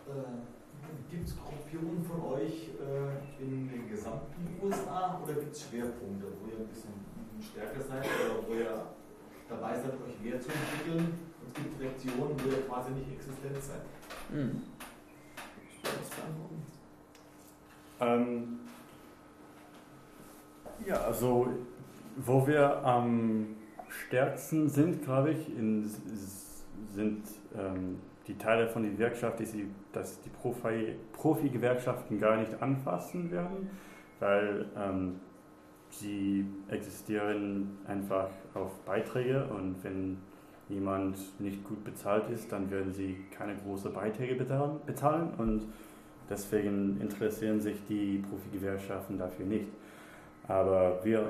[0.07, 6.27] Äh, gibt es Gruppierungen von euch äh, in den gesamten USA oder gibt es Schwerpunkte,
[6.39, 6.93] wo ihr ein bisschen
[7.41, 8.85] stärker seid oder wo ihr
[9.87, 11.13] seid, euch mehr zu entwickeln?
[11.41, 13.81] Und es gibt Regionen, wo ihr quasi nicht existent seid.
[14.31, 14.61] Hm.
[17.99, 18.59] Ähm,
[20.85, 21.47] ja, also
[22.17, 23.55] wo wir am
[23.89, 25.89] stärksten sind, glaube ich, in,
[26.93, 27.23] sind
[27.57, 33.31] ähm, die Teile von der Gewerkschaft, die sie, dass die Profi, Profi-Gewerkschaften gar nicht anfassen
[33.31, 33.69] werden,
[34.19, 35.19] weil ähm,
[35.99, 40.17] sie existieren einfach auf Beiträge und wenn
[40.69, 45.67] jemand nicht gut bezahlt ist, dann werden sie keine großen Beiträge bezahlen, und
[46.29, 49.67] deswegen interessieren sich die Profi-Gewerkschaften dafür nicht.
[50.47, 51.29] Aber wir,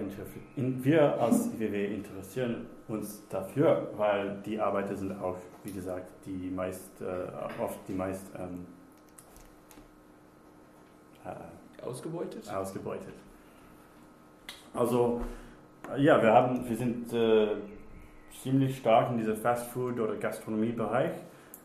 [0.55, 7.01] wir als IWW interessieren uns dafür, weil die Arbeiter sind auch, wie gesagt, die meist,
[7.01, 8.65] äh, oft die meist ähm,
[11.25, 12.47] äh, ausgebeutet.
[12.51, 13.13] ausgebeutet.
[14.77, 15.21] Also,
[15.97, 17.47] ja, wir, haben, wir sind äh,
[18.43, 21.13] ziemlich stark in diesem Fast Food- oder Gastronomiebereich.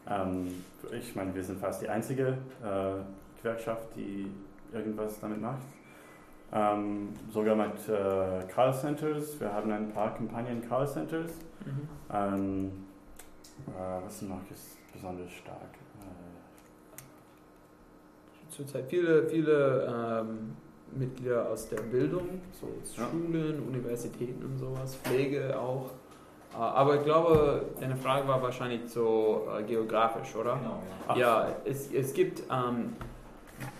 [0.08, 0.64] Ähm,
[0.98, 2.94] ich meine, wir sind fast die einzige äh,
[3.38, 4.30] Gewerkschaft, die
[4.72, 5.60] irgendwas damit macht.
[6.54, 9.38] Ähm, sogar mit äh, Call Centers.
[9.38, 11.32] Wir haben ein paar Kampagnen Call Centers.
[11.64, 11.88] Mhm.
[12.12, 12.70] Ähm,
[13.68, 15.74] äh, was noch ist besonders stark?
[16.00, 17.02] Äh,
[18.50, 20.56] Zurzeit viele, viele ähm,
[20.96, 23.08] Mitglieder aus der Bildung, so Ja.
[23.08, 25.90] Schulen, Universitäten und sowas, Pflege auch.
[26.54, 30.56] Äh, Aber ich glaube, deine Frage war wahrscheinlich so äh, geografisch, oder?
[30.56, 32.92] Genau, Ach Ja, es, es gibt ähm,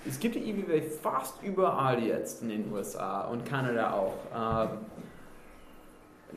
[0.06, 4.14] es gibt die IWW fast überall jetzt in den USA und Kanada auch.
[4.34, 4.78] Ähm,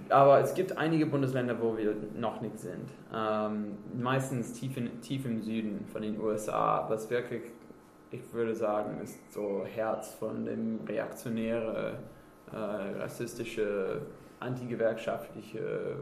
[0.09, 2.89] aber es gibt einige Bundesländer, wo wir noch nicht sind.
[3.13, 7.43] Ähm, meistens tief, in, tief im Süden von den USA, was wirklich,
[8.11, 11.97] ich würde sagen, ist so Herz von dem reaktionäre,
[12.51, 14.01] äh, rassistische,
[14.39, 15.97] antigewerkschaftliche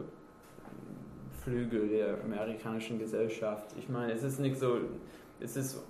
[1.42, 3.74] Flügel der amerikanischen Gesellschaft.
[3.78, 4.78] Ich meine, es ist nicht so,
[5.40, 5.82] es ist,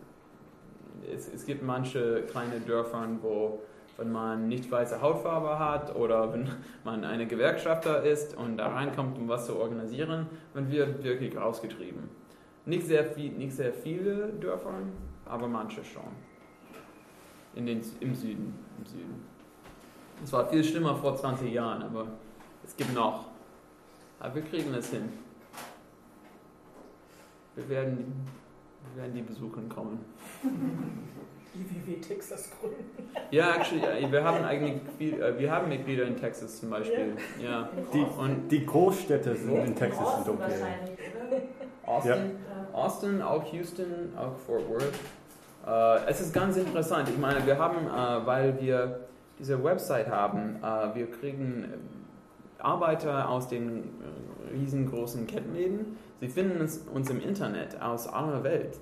[1.13, 3.61] es, es gibt manche kleine Dörfer, wo
[3.97, 6.49] wenn man nicht weiße Hautfarbe hat oder wenn
[6.85, 12.09] man eine Gewerkschafter ist und da reinkommt, um was zu organisieren, man wird wirklich rausgetrieben.
[12.67, 14.75] Nicht sehr, viel, nicht sehr viele Dörfer,
[15.27, 16.03] aber manche schon.
[17.55, 18.55] In den, Im Süden.
[18.79, 19.25] Im Süden.
[20.23, 22.07] Es war viel schlimmer vor 20 Jahren, aber
[22.65, 23.27] es gibt noch.
[24.21, 25.09] Aber wir kriegen es hin.
[27.55, 28.27] Wir werden,
[28.93, 30.05] wir werden die besuchen kommen.
[31.55, 32.85] IWW Texas gründen.
[33.31, 37.17] Ja, actually, ja, wir haben eigentlich viel, äh, wir haben Mitglieder in Texas zum Beispiel.
[37.41, 37.69] Ja.
[37.93, 40.43] die, Und die Großstädte sind in Texas sind okay.
[40.43, 41.43] wahrscheinlich, oder?
[41.87, 42.39] Austin,
[42.73, 44.93] Austin, auch Houston, auch Fort Worth.
[45.67, 47.09] Äh, es ist ganz interessant.
[47.09, 49.01] Ich meine, wir haben, äh, weil wir
[49.39, 51.73] diese Website haben, äh, wir kriegen
[52.59, 55.97] Arbeiter aus den äh, riesengroßen Kettenläden.
[56.21, 58.79] Sie finden uns, uns im Internet aus aller Welt.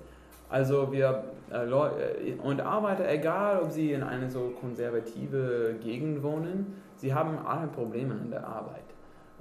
[0.49, 6.81] Also wir äh, äh, und Arbeiter, egal ob sie in eine so konservative Gegend wohnen,
[6.95, 8.92] sie haben alle Probleme in der Arbeit.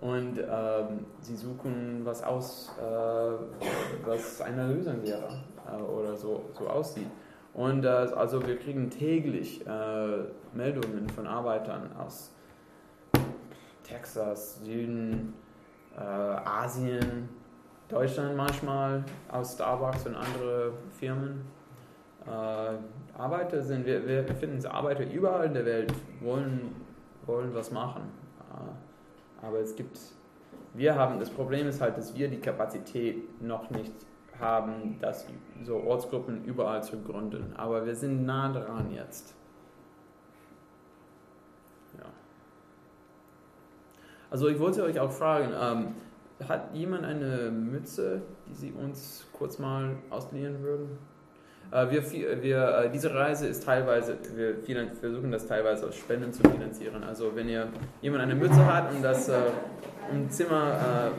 [0.03, 5.28] Und ähm, sie suchen was aus, äh, was eine Lösung wäre
[5.64, 7.07] äh, oder so, so aussieht.
[7.55, 10.24] Und äh, also wir kriegen täglich äh,
[10.55, 12.34] Meldungen von Arbeitern aus
[13.84, 15.34] Texas, Süden,
[15.96, 17.28] äh, Asien,
[17.88, 21.42] Deutschland manchmal, aus Starbucks und andere Firmen.
[22.26, 26.74] Äh, Arbeiter sind, wir, wir finden Arbeiter überall in der Welt, wollen,
[27.24, 28.03] wollen was machen.
[29.43, 29.99] Aber es gibt,
[30.74, 33.93] wir haben, das Problem ist halt, dass wir die Kapazität noch nicht
[34.38, 35.26] haben, das
[35.64, 37.53] so Ortsgruppen überall zu gründen.
[37.57, 39.34] Aber wir sind nah dran jetzt.
[41.99, 42.07] Ja.
[44.30, 45.95] Also ich wollte euch auch fragen, ähm,
[46.49, 50.99] hat jemand eine Mütze, die Sie uns kurz mal ausleihen würden?
[51.73, 54.57] Äh, wir, wir, äh, diese Reise ist teilweise, wir
[55.01, 57.03] versuchen das teilweise aus Spenden zu finanzieren.
[57.03, 57.68] Also wenn ihr
[58.03, 59.39] jemand eine Mütze hat und das äh,
[60.11, 61.12] im Zimmer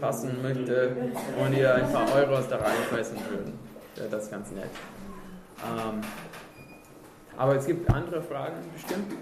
[0.00, 0.96] passen möchte
[1.38, 3.52] und ihr ein paar Euros da reinschmeißen würden,
[3.94, 4.70] wäre das ganz nett.
[5.62, 6.00] Ähm,
[7.36, 9.12] aber es gibt andere Fragen bestimmt.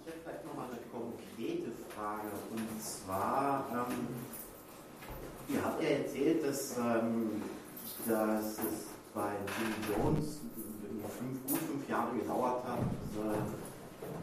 [0.00, 2.28] Ich hätte vielleicht noch mal eine konkrete Frage.
[2.50, 7.42] Und zwar, ähm, ihr habt ja erzählt, dass, ähm,
[8.08, 10.40] dass es bei Jim Jones
[11.18, 12.80] fünf, gut fünf Jahre gedauert hat,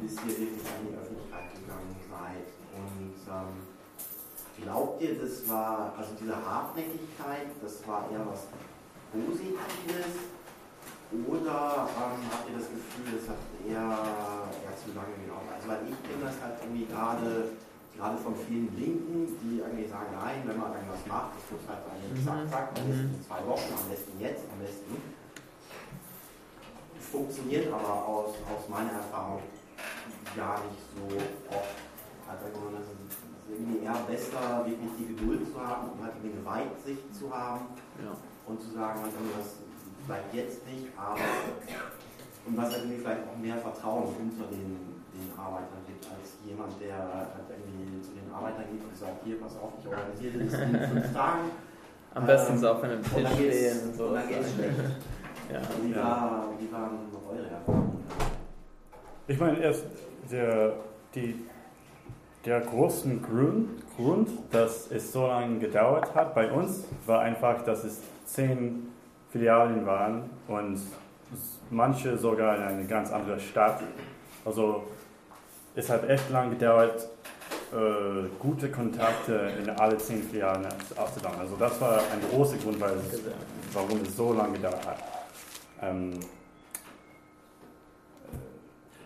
[0.01, 2.49] bis ihr wirklich an die Öffentlichkeit gegangen seid.
[2.73, 8.47] Und ähm, glaubt ihr, das war, also diese Hartnäckigkeit, das war eher was
[9.11, 10.33] Positives?
[11.27, 15.47] Oder ähm, habt ihr das Gefühl, es hat eher, eher zu lange gedauert?
[15.55, 17.51] Also weil ich kenne das halt irgendwie gerade
[17.97, 21.79] gerade von vielen Linken, die irgendwie sagen, nein, wenn man irgendwas macht, das muss halt
[21.89, 22.25] eigentlich Mhm.
[22.27, 22.89] zack, zack, am Mhm.
[22.91, 24.91] besten in zwei Wochen, am besten jetzt, am besten.
[26.99, 29.41] Funktioniert aber aus, aus meiner Erfahrung
[30.35, 31.05] gar nicht so
[31.49, 31.77] oft.
[32.27, 33.17] Also es ist
[33.47, 37.67] irgendwie eher besser, wirklich die Geduld zu haben und halt irgendwie eine Weitsicht zu haben
[38.03, 38.11] Ja.
[38.47, 39.55] und zu sagen, halt irgendwie, das
[40.07, 41.21] bleibt jetzt nicht, aber
[42.45, 47.31] und was irgendwie vielleicht auch mehr Vertrauen unter den, den Arbeitern gibt, als jemand, der
[48.35, 51.51] Arbeitern geht und sagt, hier, pass auf, ich organisiere das in fünf Tagen.
[52.13, 54.05] Am besten Ähm, so auf einem und Tisch stehen und so.
[54.07, 54.73] Und dann geht's schlecht.
[55.53, 55.61] Ja.
[55.83, 55.97] Wie, Ja.
[56.03, 56.97] war, wie waren
[57.31, 58.03] eure Erfahrungen?
[59.27, 59.85] Ich meine, erst
[60.31, 60.73] der,
[61.13, 61.45] die,
[62.43, 67.83] der große Grund, Grund, dass es so lange gedauert hat bei uns, war einfach, dass
[67.83, 68.91] es zehn
[69.29, 70.79] Filialen waren und
[71.69, 73.81] manche sogar in eine ganz andere Stadt.
[74.45, 74.83] Also
[75.75, 77.07] es hat echt lange gedauert,
[77.75, 80.65] äh, gute Kontakte in alle zehn Filialen
[80.95, 81.35] aufzubauen.
[81.39, 83.19] Also das war ein großer Grund, es,
[83.73, 84.97] warum es so lange gedauert hat.
[85.81, 86.19] Ähm,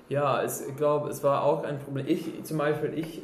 [0.10, 2.08] Ja, es, ich glaube, es war auch ein Problem.
[2.08, 3.22] Ich zum Beispiel, ich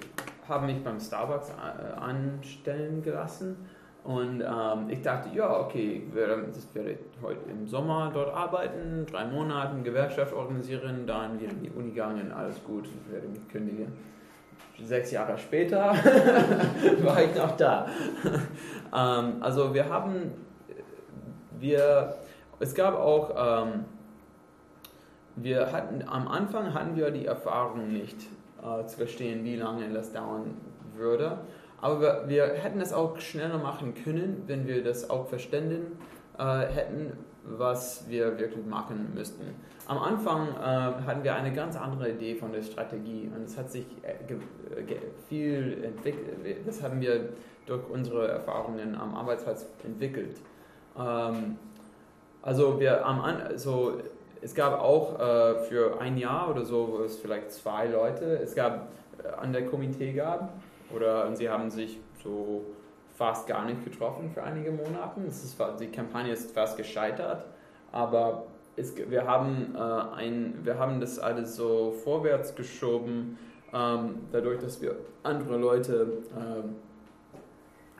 [0.48, 3.58] habe mich beim Starbucks äh, anstellen gelassen
[4.04, 9.08] und ähm, ich dachte, ja, okay, ich werde, das werde heute im Sommer dort arbeiten,
[9.10, 13.48] drei Monate Gewerkschaft organisieren, dann wieder in die Uni gegangen, alles gut, ich werde mich
[13.50, 13.91] kündigen.
[14.84, 15.93] Sechs Jahre später
[17.01, 17.88] war ich noch da.
[18.93, 20.32] ähm, also wir haben,
[21.59, 22.15] wir,
[22.59, 23.86] es gab auch ähm,
[25.36, 28.17] wir hatten am Anfang hatten wir die Erfahrung nicht
[28.63, 30.55] äh, zu verstehen, wie lange das dauern
[30.95, 31.39] würde.
[31.82, 35.99] Aber wir, wir hätten es auch schneller machen können, wenn wir das auch verstanden
[36.39, 39.43] äh, hätten, was wir wirklich machen müssten.
[39.88, 43.72] Am Anfang äh, hatten wir eine ganz andere Idee von der Strategie und es hat
[43.72, 44.98] sich äh, ge,
[45.30, 46.66] viel entwickelt.
[46.66, 47.30] Das haben wir
[47.68, 50.38] durch unsere Erfahrungen am Arbeitsplatz entwickelt.
[50.98, 51.58] Ähm,
[52.42, 54.00] also wir am An also
[54.42, 58.56] es gab auch äh, für ein Jahr oder so, wo es vielleicht zwei Leute es
[58.56, 58.90] gab
[59.24, 60.54] äh, an der Komitee gab
[60.96, 62.66] oder und sie haben sich so
[63.16, 65.22] fast gar nicht getroffen für einige Monate.
[65.28, 67.46] Es ist, die Kampagne ist fast gescheitert,
[67.92, 68.46] aber
[68.78, 73.38] es, wir, haben, äh, ein, wir haben das alles so vorwärts geschoben,
[73.73, 76.67] ähm, dadurch, dass wir andere Leute äh,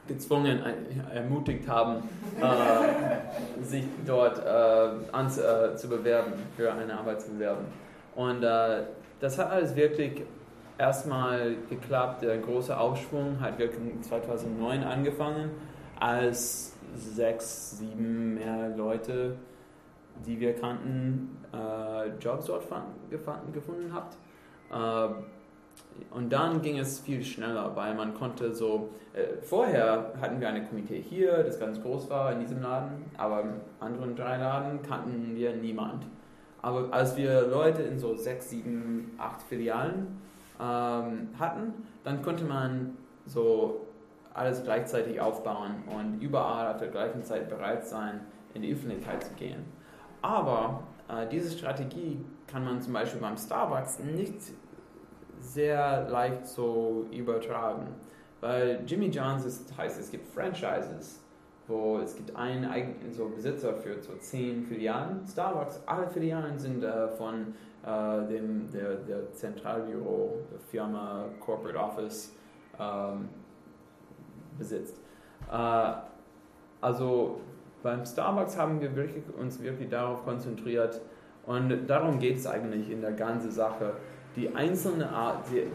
[0.08, 2.04] gezwungen, äh, ermutigt haben,
[2.40, 7.66] äh, sich dort äh, an, äh, zu bewerben, für eine Arbeit zu bewerben.
[8.16, 10.24] Und das hat alles wirklich
[10.78, 12.22] erstmal geklappt.
[12.22, 15.50] Der große Aufschwung hat wirklich 2009 angefangen,
[16.00, 19.36] als sechs, sieben mehr Leute,
[20.26, 22.64] die wir kannten, äh, Jobs dort
[23.10, 24.18] gefunden, gefunden habt.
[24.72, 25.14] Äh,
[26.12, 30.66] und dann ging es viel schneller, weil man konnte so, äh, vorher hatten wir eine
[30.66, 33.50] Komitee hier, das ganz groß war in diesem Laden, aber in
[33.80, 36.06] anderen drei Laden kannten wir niemand.
[36.62, 40.20] Aber als wir Leute in so sechs, sieben, acht Filialen
[40.60, 43.86] ähm, hatten, dann konnte man so
[44.34, 48.22] alles gleichzeitig aufbauen und überall auf der gleichen Zeit bereit sein,
[48.54, 49.64] in die Öffentlichkeit zu gehen.
[50.26, 54.34] Aber äh, diese Strategie kann man zum Beispiel beim Starbucks nicht
[55.40, 57.86] sehr leicht so übertragen.
[58.42, 61.24] Weil Jimmy John's ist, heißt, es gibt Franchises,
[61.68, 65.28] wo es gibt einen eigenen so Besitzer für so zehn Filialen.
[65.28, 67.54] Starbucks, alle Filialen sind äh, von
[67.86, 72.36] äh, dem der, der Zentralbüro, der Firma Corporate Office
[72.80, 73.30] ähm,
[74.58, 75.00] besitzt.
[75.52, 75.94] Äh,
[76.82, 77.42] also
[77.86, 81.00] beim Starbucks haben wir wirklich, uns wirklich darauf konzentriert
[81.46, 83.94] und darum geht es eigentlich in der ganzen Sache
[84.36, 85.08] die einzelne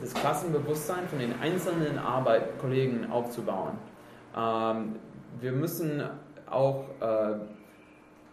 [0.00, 3.78] das Klassenbewusstsein von den einzelnen Arbeit Kollegen aufzubauen.
[4.36, 4.96] Ähm,
[5.40, 6.02] wir müssen
[6.50, 7.36] auch äh,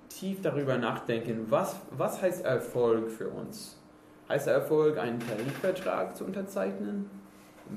[0.10, 3.80] tief darüber nachdenken, was, was heißt Erfolg für uns?
[4.28, 7.10] Heißt Erfolg, einen Tarifvertrag zu unterzeichnen,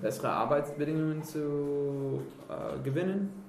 [0.01, 3.45] bessere Arbeitsbedingungen zu äh, gewinnen?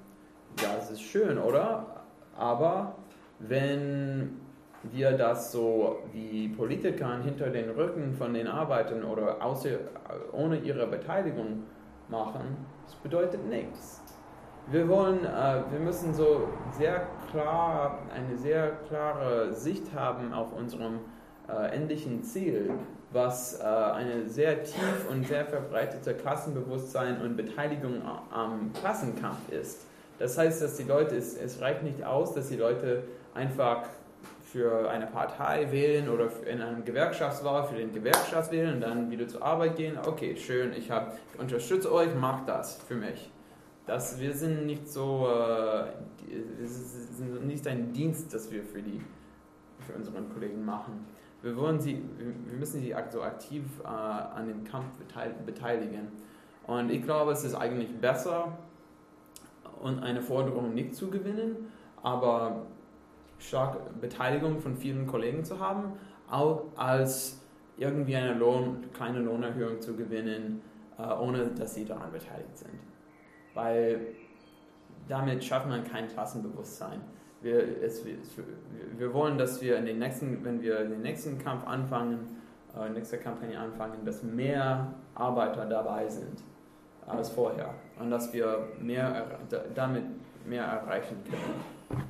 [0.61, 2.00] Ja, es ist schön, oder?
[2.37, 2.95] Aber
[3.39, 4.41] wenn
[4.83, 9.69] wir das so wie Politiker hinter den Rücken von den Arbeitern oder außer,
[10.31, 11.63] ohne ihre Beteiligung
[12.09, 14.01] machen, das bedeutet nichts.
[14.67, 20.99] Wir wollen, äh, wir müssen so sehr klar, eine sehr klare Sicht haben auf unserem
[21.49, 22.71] äh, endlichen Ziel,
[23.11, 28.01] was äh, eine sehr tief und sehr verbreitete Klassenbewusstsein und Beteiligung
[28.31, 29.87] am Klassenkampf ist.
[30.21, 33.03] Das heißt, dass die Leute, es, es reicht nicht aus, dass die Leute
[33.33, 33.87] einfach
[34.43, 39.41] für eine Partei wählen oder in einem Gewerkschaftswahl für den Gewerkschaftswählen und dann wieder zur
[39.41, 39.97] Arbeit gehen.
[40.05, 43.31] Okay, schön, ich, hab, unterstütze euch, macht das für mich.
[43.87, 45.85] Das, wir sind nicht so, äh,
[46.63, 49.01] es ist nicht ein Dienst, das wir für, die,
[49.79, 51.07] für unseren Kollegen machen.
[51.41, 54.97] Wir, wollen sie, wir müssen sie so aktiv äh, an dem Kampf
[55.47, 56.09] beteiligen.
[56.67, 58.55] Und ich glaube, es ist eigentlich besser,
[59.81, 61.71] und eine Forderung nicht zu gewinnen,
[62.03, 62.65] aber
[63.39, 65.93] starke Beteiligung von vielen Kollegen zu haben,
[66.29, 67.41] auch als
[67.77, 70.61] irgendwie eine Lohn, kleine Lohnerhöhung zu gewinnen,
[70.97, 72.79] äh, ohne dass sie daran beteiligt sind.
[73.53, 73.99] Weil
[75.07, 77.01] damit schafft man kein Klassenbewusstsein.
[77.41, 78.05] Wir, es,
[78.97, 82.37] wir wollen, dass wir in den nächsten, wenn wir den nächsten Kampf anfangen,
[82.79, 86.43] äh, nächste Kampagne anfangen, dass mehr Arbeiter dabei sind
[87.07, 89.39] als vorher und dass wir mehr,
[89.75, 90.03] damit
[90.45, 92.01] mehr erreichen können.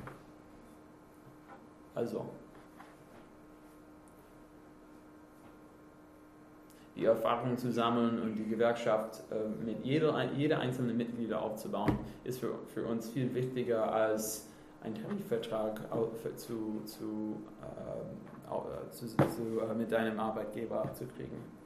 [1.94, 2.26] Also,
[6.96, 12.40] die Erfahrung zu sammeln und die Gewerkschaft äh, mit jeder, jeder einzelnen Mitglieder aufzubauen, ist
[12.40, 14.48] für, für uns viel wichtiger als
[14.82, 15.80] einen Tarifvertrag
[16.36, 21.61] zu, zu, äh, zu, zu, äh, mit deinem Arbeitgeber zu kriegen.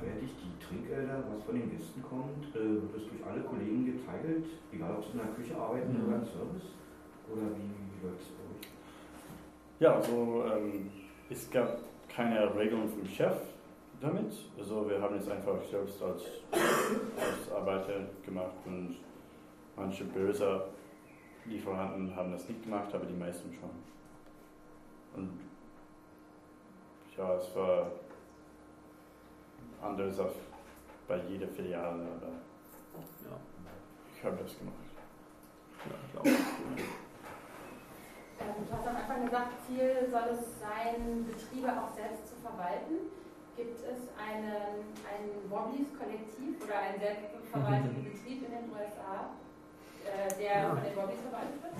[0.00, 3.84] Werde ich die Trinkgelder, was von den Gästen kommt, äh, wird das durch alle Kollegen
[3.86, 6.06] geteilt, egal ob sie in der Küche arbeiten Mhm.
[6.06, 6.68] oder im Service?
[7.32, 8.68] Oder wie, wie läuft es bei euch?
[9.80, 10.90] Ja, also ähm,
[11.30, 11.78] es gab
[12.08, 13.36] keine Regelung vom Chef
[14.00, 14.32] damit.
[14.58, 16.22] Also wir haben es einfach selbst als,
[16.52, 18.96] als Arbeiter gemacht und
[19.76, 20.64] manche böse
[21.46, 23.70] Lieferanten haben das nicht gemacht, aber die meisten schon.
[25.16, 25.40] Und
[27.16, 27.90] ja, es war
[29.82, 30.34] anders auf,
[31.06, 32.26] bei jeder Filiale, aber
[33.24, 33.36] ja.
[34.16, 34.74] ich habe das gemacht.
[35.86, 36.34] Ja, glaube ich.
[38.40, 43.10] Ähm, Du hast am Anfang gesagt, Ziel soll es sein, Betriebe auch selbst zu verwalten.
[43.56, 49.30] Gibt es einen, ein Wobblis-Kollektiv oder einen selbstverwalteten Betrieb in den USA,
[50.04, 50.68] äh, der Ja.
[50.70, 51.74] von den Wobblis verwaltet wird?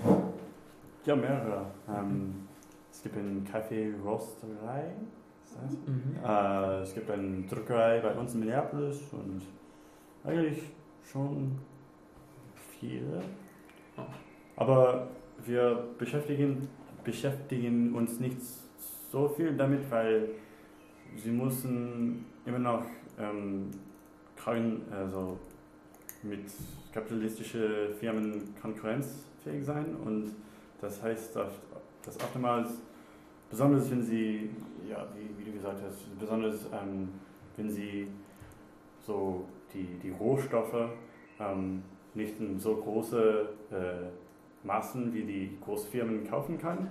[1.05, 1.67] Ja, mehrere.
[1.89, 2.49] Ähm,
[2.91, 4.87] es gibt eine Kaffee-Roasterei.
[4.89, 5.28] ist das?
[5.87, 6.25] Mhm.
[6.25, 9.43] Äh, es gibt eine Druckerei bei uns in Minneapolis und
[10.25, 10.63] eigentlich
[11.05, 11.59] schon
[12.79, 13.21] viele.
[14.57, 15.09] Aber
[15.45, 16.69] wir beschäftigen,
[17.05, 18.39] beschäftigen uns nicht
[19.11, 20.29] so viel damit, weil
[21.17, 22.85] sie müssen immer noch
[23.19, 23.71] ähm,
[24.37, 25.39] kein, also
[26.23, 26.45] mit
[26.93, 30.35] kapitalistischen Firmen konkurrenzfähig sein und
[30.81, 31.53] das heißt, dass
[32.09, 32.69] dass oftmals,
[33.51, 34.51] besonders wenn sie,
[34.89, 37.09] ja, wie, wie du gesagt hast, besonders ähm,
[37.57, 38.09] wenn sie
[39.01, 40.91] so die, die Rohstoffe
[41.41, 41.83] ähm,
[42.15, 46.91] nicht in so große äh, Massen wie die Großfirmen kaufen kann,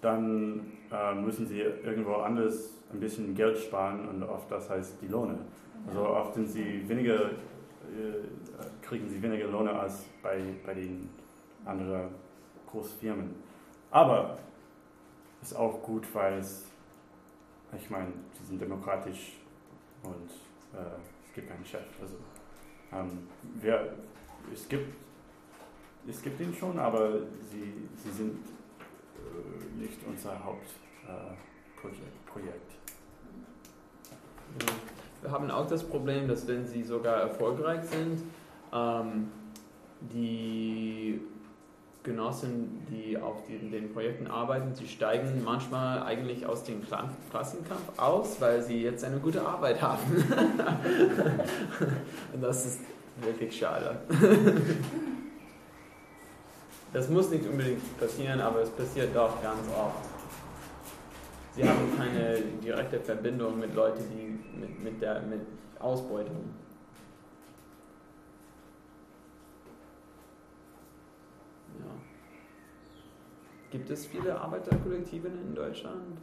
[0.00, 5.08] dann äh, müssen sie irgendwo anders ein bisschen Geld sparen und oft das heißt die
[5.08, 5.38] Lohne.
[5.86, 8.20] Also oft sind sie weniger, äh,
[8.82, 11.08] kriegen sie weniger Lohne als bei, bei den
[11.64, 12.10] anderen
[12.70, 13.34] Großfirmen.
[13.90, 14.38] Aber
[15.42, 16.70] ist auch gut, weil es,
[17.76, 19.36] ich meine, sie sind demokratisch
[20.02, 20.30] und
[20.78, 20.84] äh,
[21.26, 21.84] es gibt keinen Chef.
[22.00, 22.14] Also
[22.92, 23.28] ähm,
[23.60, 23.94] wer,
[24.52, 24.94] es gibt
[26.08, 30.72] es gibt ihn schon, aber sie, sie sind äh, nicht unser Hauptprojekt.
[34.58, 34.64] Äh.
[35.20, 38.22] Wir haben auch das Problem, dass wenn sie sogar erfolgreich sind,
[38.72, 39.28] ähm,
[40.00, 41.20] die
[42.08, 47.98] Genossen, die auf den, den Projekten arbeiten, sie steigen manchmal eigentlich aus dem Kla- Klassenkampf
[47.98, 50.02] aus, weil sie jetzt eine gute Arbeit haben.
[52.32, 52.80] Und das ist
[53.20, 53.98] wirklich schade.
[56.90, 60.08] Das muss nicht unbedingt passieren, aber es passiert doch ganz oft.
[61.54, 65.42] wir haben keine direkte Verbindung mit Leuten, die mit, mit der mit
[65.78, 66.54] Ausbeutung.
[71.78, 71.86] Ja.
[73.70, 76.16] Gibt es viele Arbeiterkollektive in Deutschland?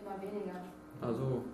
[0.00, 0.58] Immer weniger.
[1.00, 1.44] Also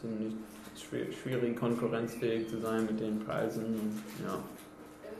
[0.00, 0.36] sind nicht
[0.78, 4.00] schwierig konkurrenzfähig zu sein mit den Preisen.
[4.22, 4.38] Ja.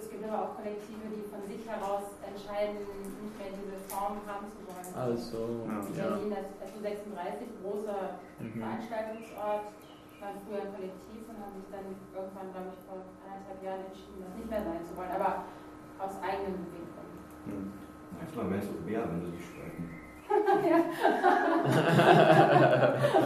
[0.01, 4.47] Es gibt aber auch Kollektive, die von sich heraus entscheiden, nicht mehr diese Form haben
[4.55, 4.95] zu wollen.
[4.95, 6.15] Also, In ja.
[6.15, 8.63] Berlin, das SU36, großer Mhm.
[8.63, 9.67] Veranstaltungsort,
[10.23, 14.23] waren früher ein Kollektiv und haben sich dann irgendwann, glaube ich, vor anderthalb Jahren entschieden,
[14.23, 15.43] das nicht mehr sein zu wollen, aber
[15.99, 17.19] aus eigenen Beweggründen.
[17.47, 17.73] Hm.
[18.19, 19.85] Manchmal wäre es auch mehr, wenn sie sich streiten.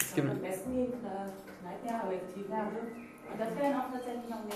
[0.00, 1.30] Es gibt, Am besten die Kne-
[1.60, 2.50] Kneipenkollektive.
[2.50, 2.68] Ja.
[3.32, 4.54] Und das wären auch tatsächlich noch mehr.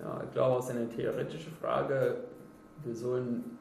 [0.00, 2.24] ja, ich glaube, aus einer theoretischen Frage,
[2.84, 3.58] wir sollen,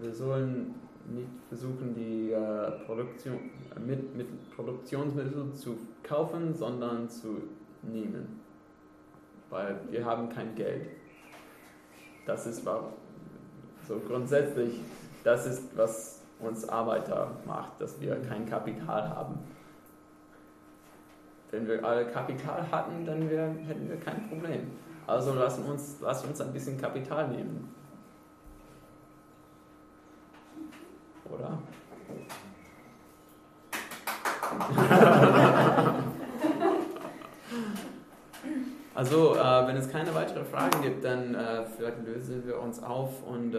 [0.00, 0.74] wir sollen
[1.08, 3.38] nicht versuchen, die äh, Produktion,
[3.74, 7.42] äh, mit, mit Produktionsmitteln zu kaufen, sondern zu
[7.82, 8.40] nehmen.
[9.50, 10.88] Weil wir haben kein Geld.
[12.26, 12.64] Das ist
[13.86, 14.80] so grundsätzlich,
[15.22, 19.38] das ist, was uns Arbeiter macht, dass wir kein Kapital haben.
[21.50, 24.72] Wenn wir alle Kapital hatten, dann wär, hätten wir kein Problem.
[25.06, 27.72] Also lassen uns, lass uns ein bisschen Kapital nehmen.
[31.30, 31.58] Oder?
[38.96, 43.22] Also, äh, wenn es keine weiteren Fragen gibt, dann äh, vielleicht lösen wir uns auf
[43.26, 43.58] und äh,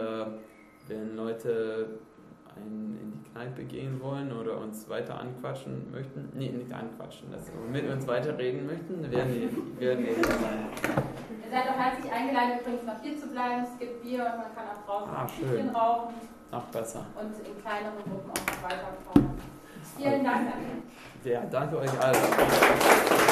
[0.88, 1.86] wenn Leute
[2.56, 7.46] ein, in die Kneipe gehen wollen oder uns weiter anquatschen möchten, nee, nicht anquatschen, dass
[7.46, 12.82] sie mit uns weiterreden möchten, werden die, werden die Ihr seid auch herzlich eingeladen, übrigens
[12.84, 13.62] noch hier zu bleiben.
[13.62, 15.28] Es gibt Bier und man kann auch draußen Ah.
[15.28, 16.14] Stückchen rauchen
[16.50, 17.06] noch besser.
[17.14, 19.38] und in kleineren Gruppen auch noch weiter fordern.
[19.96, 20.82] Vielen Dank an
[21.24, 23.27] Ja, danke euch allen.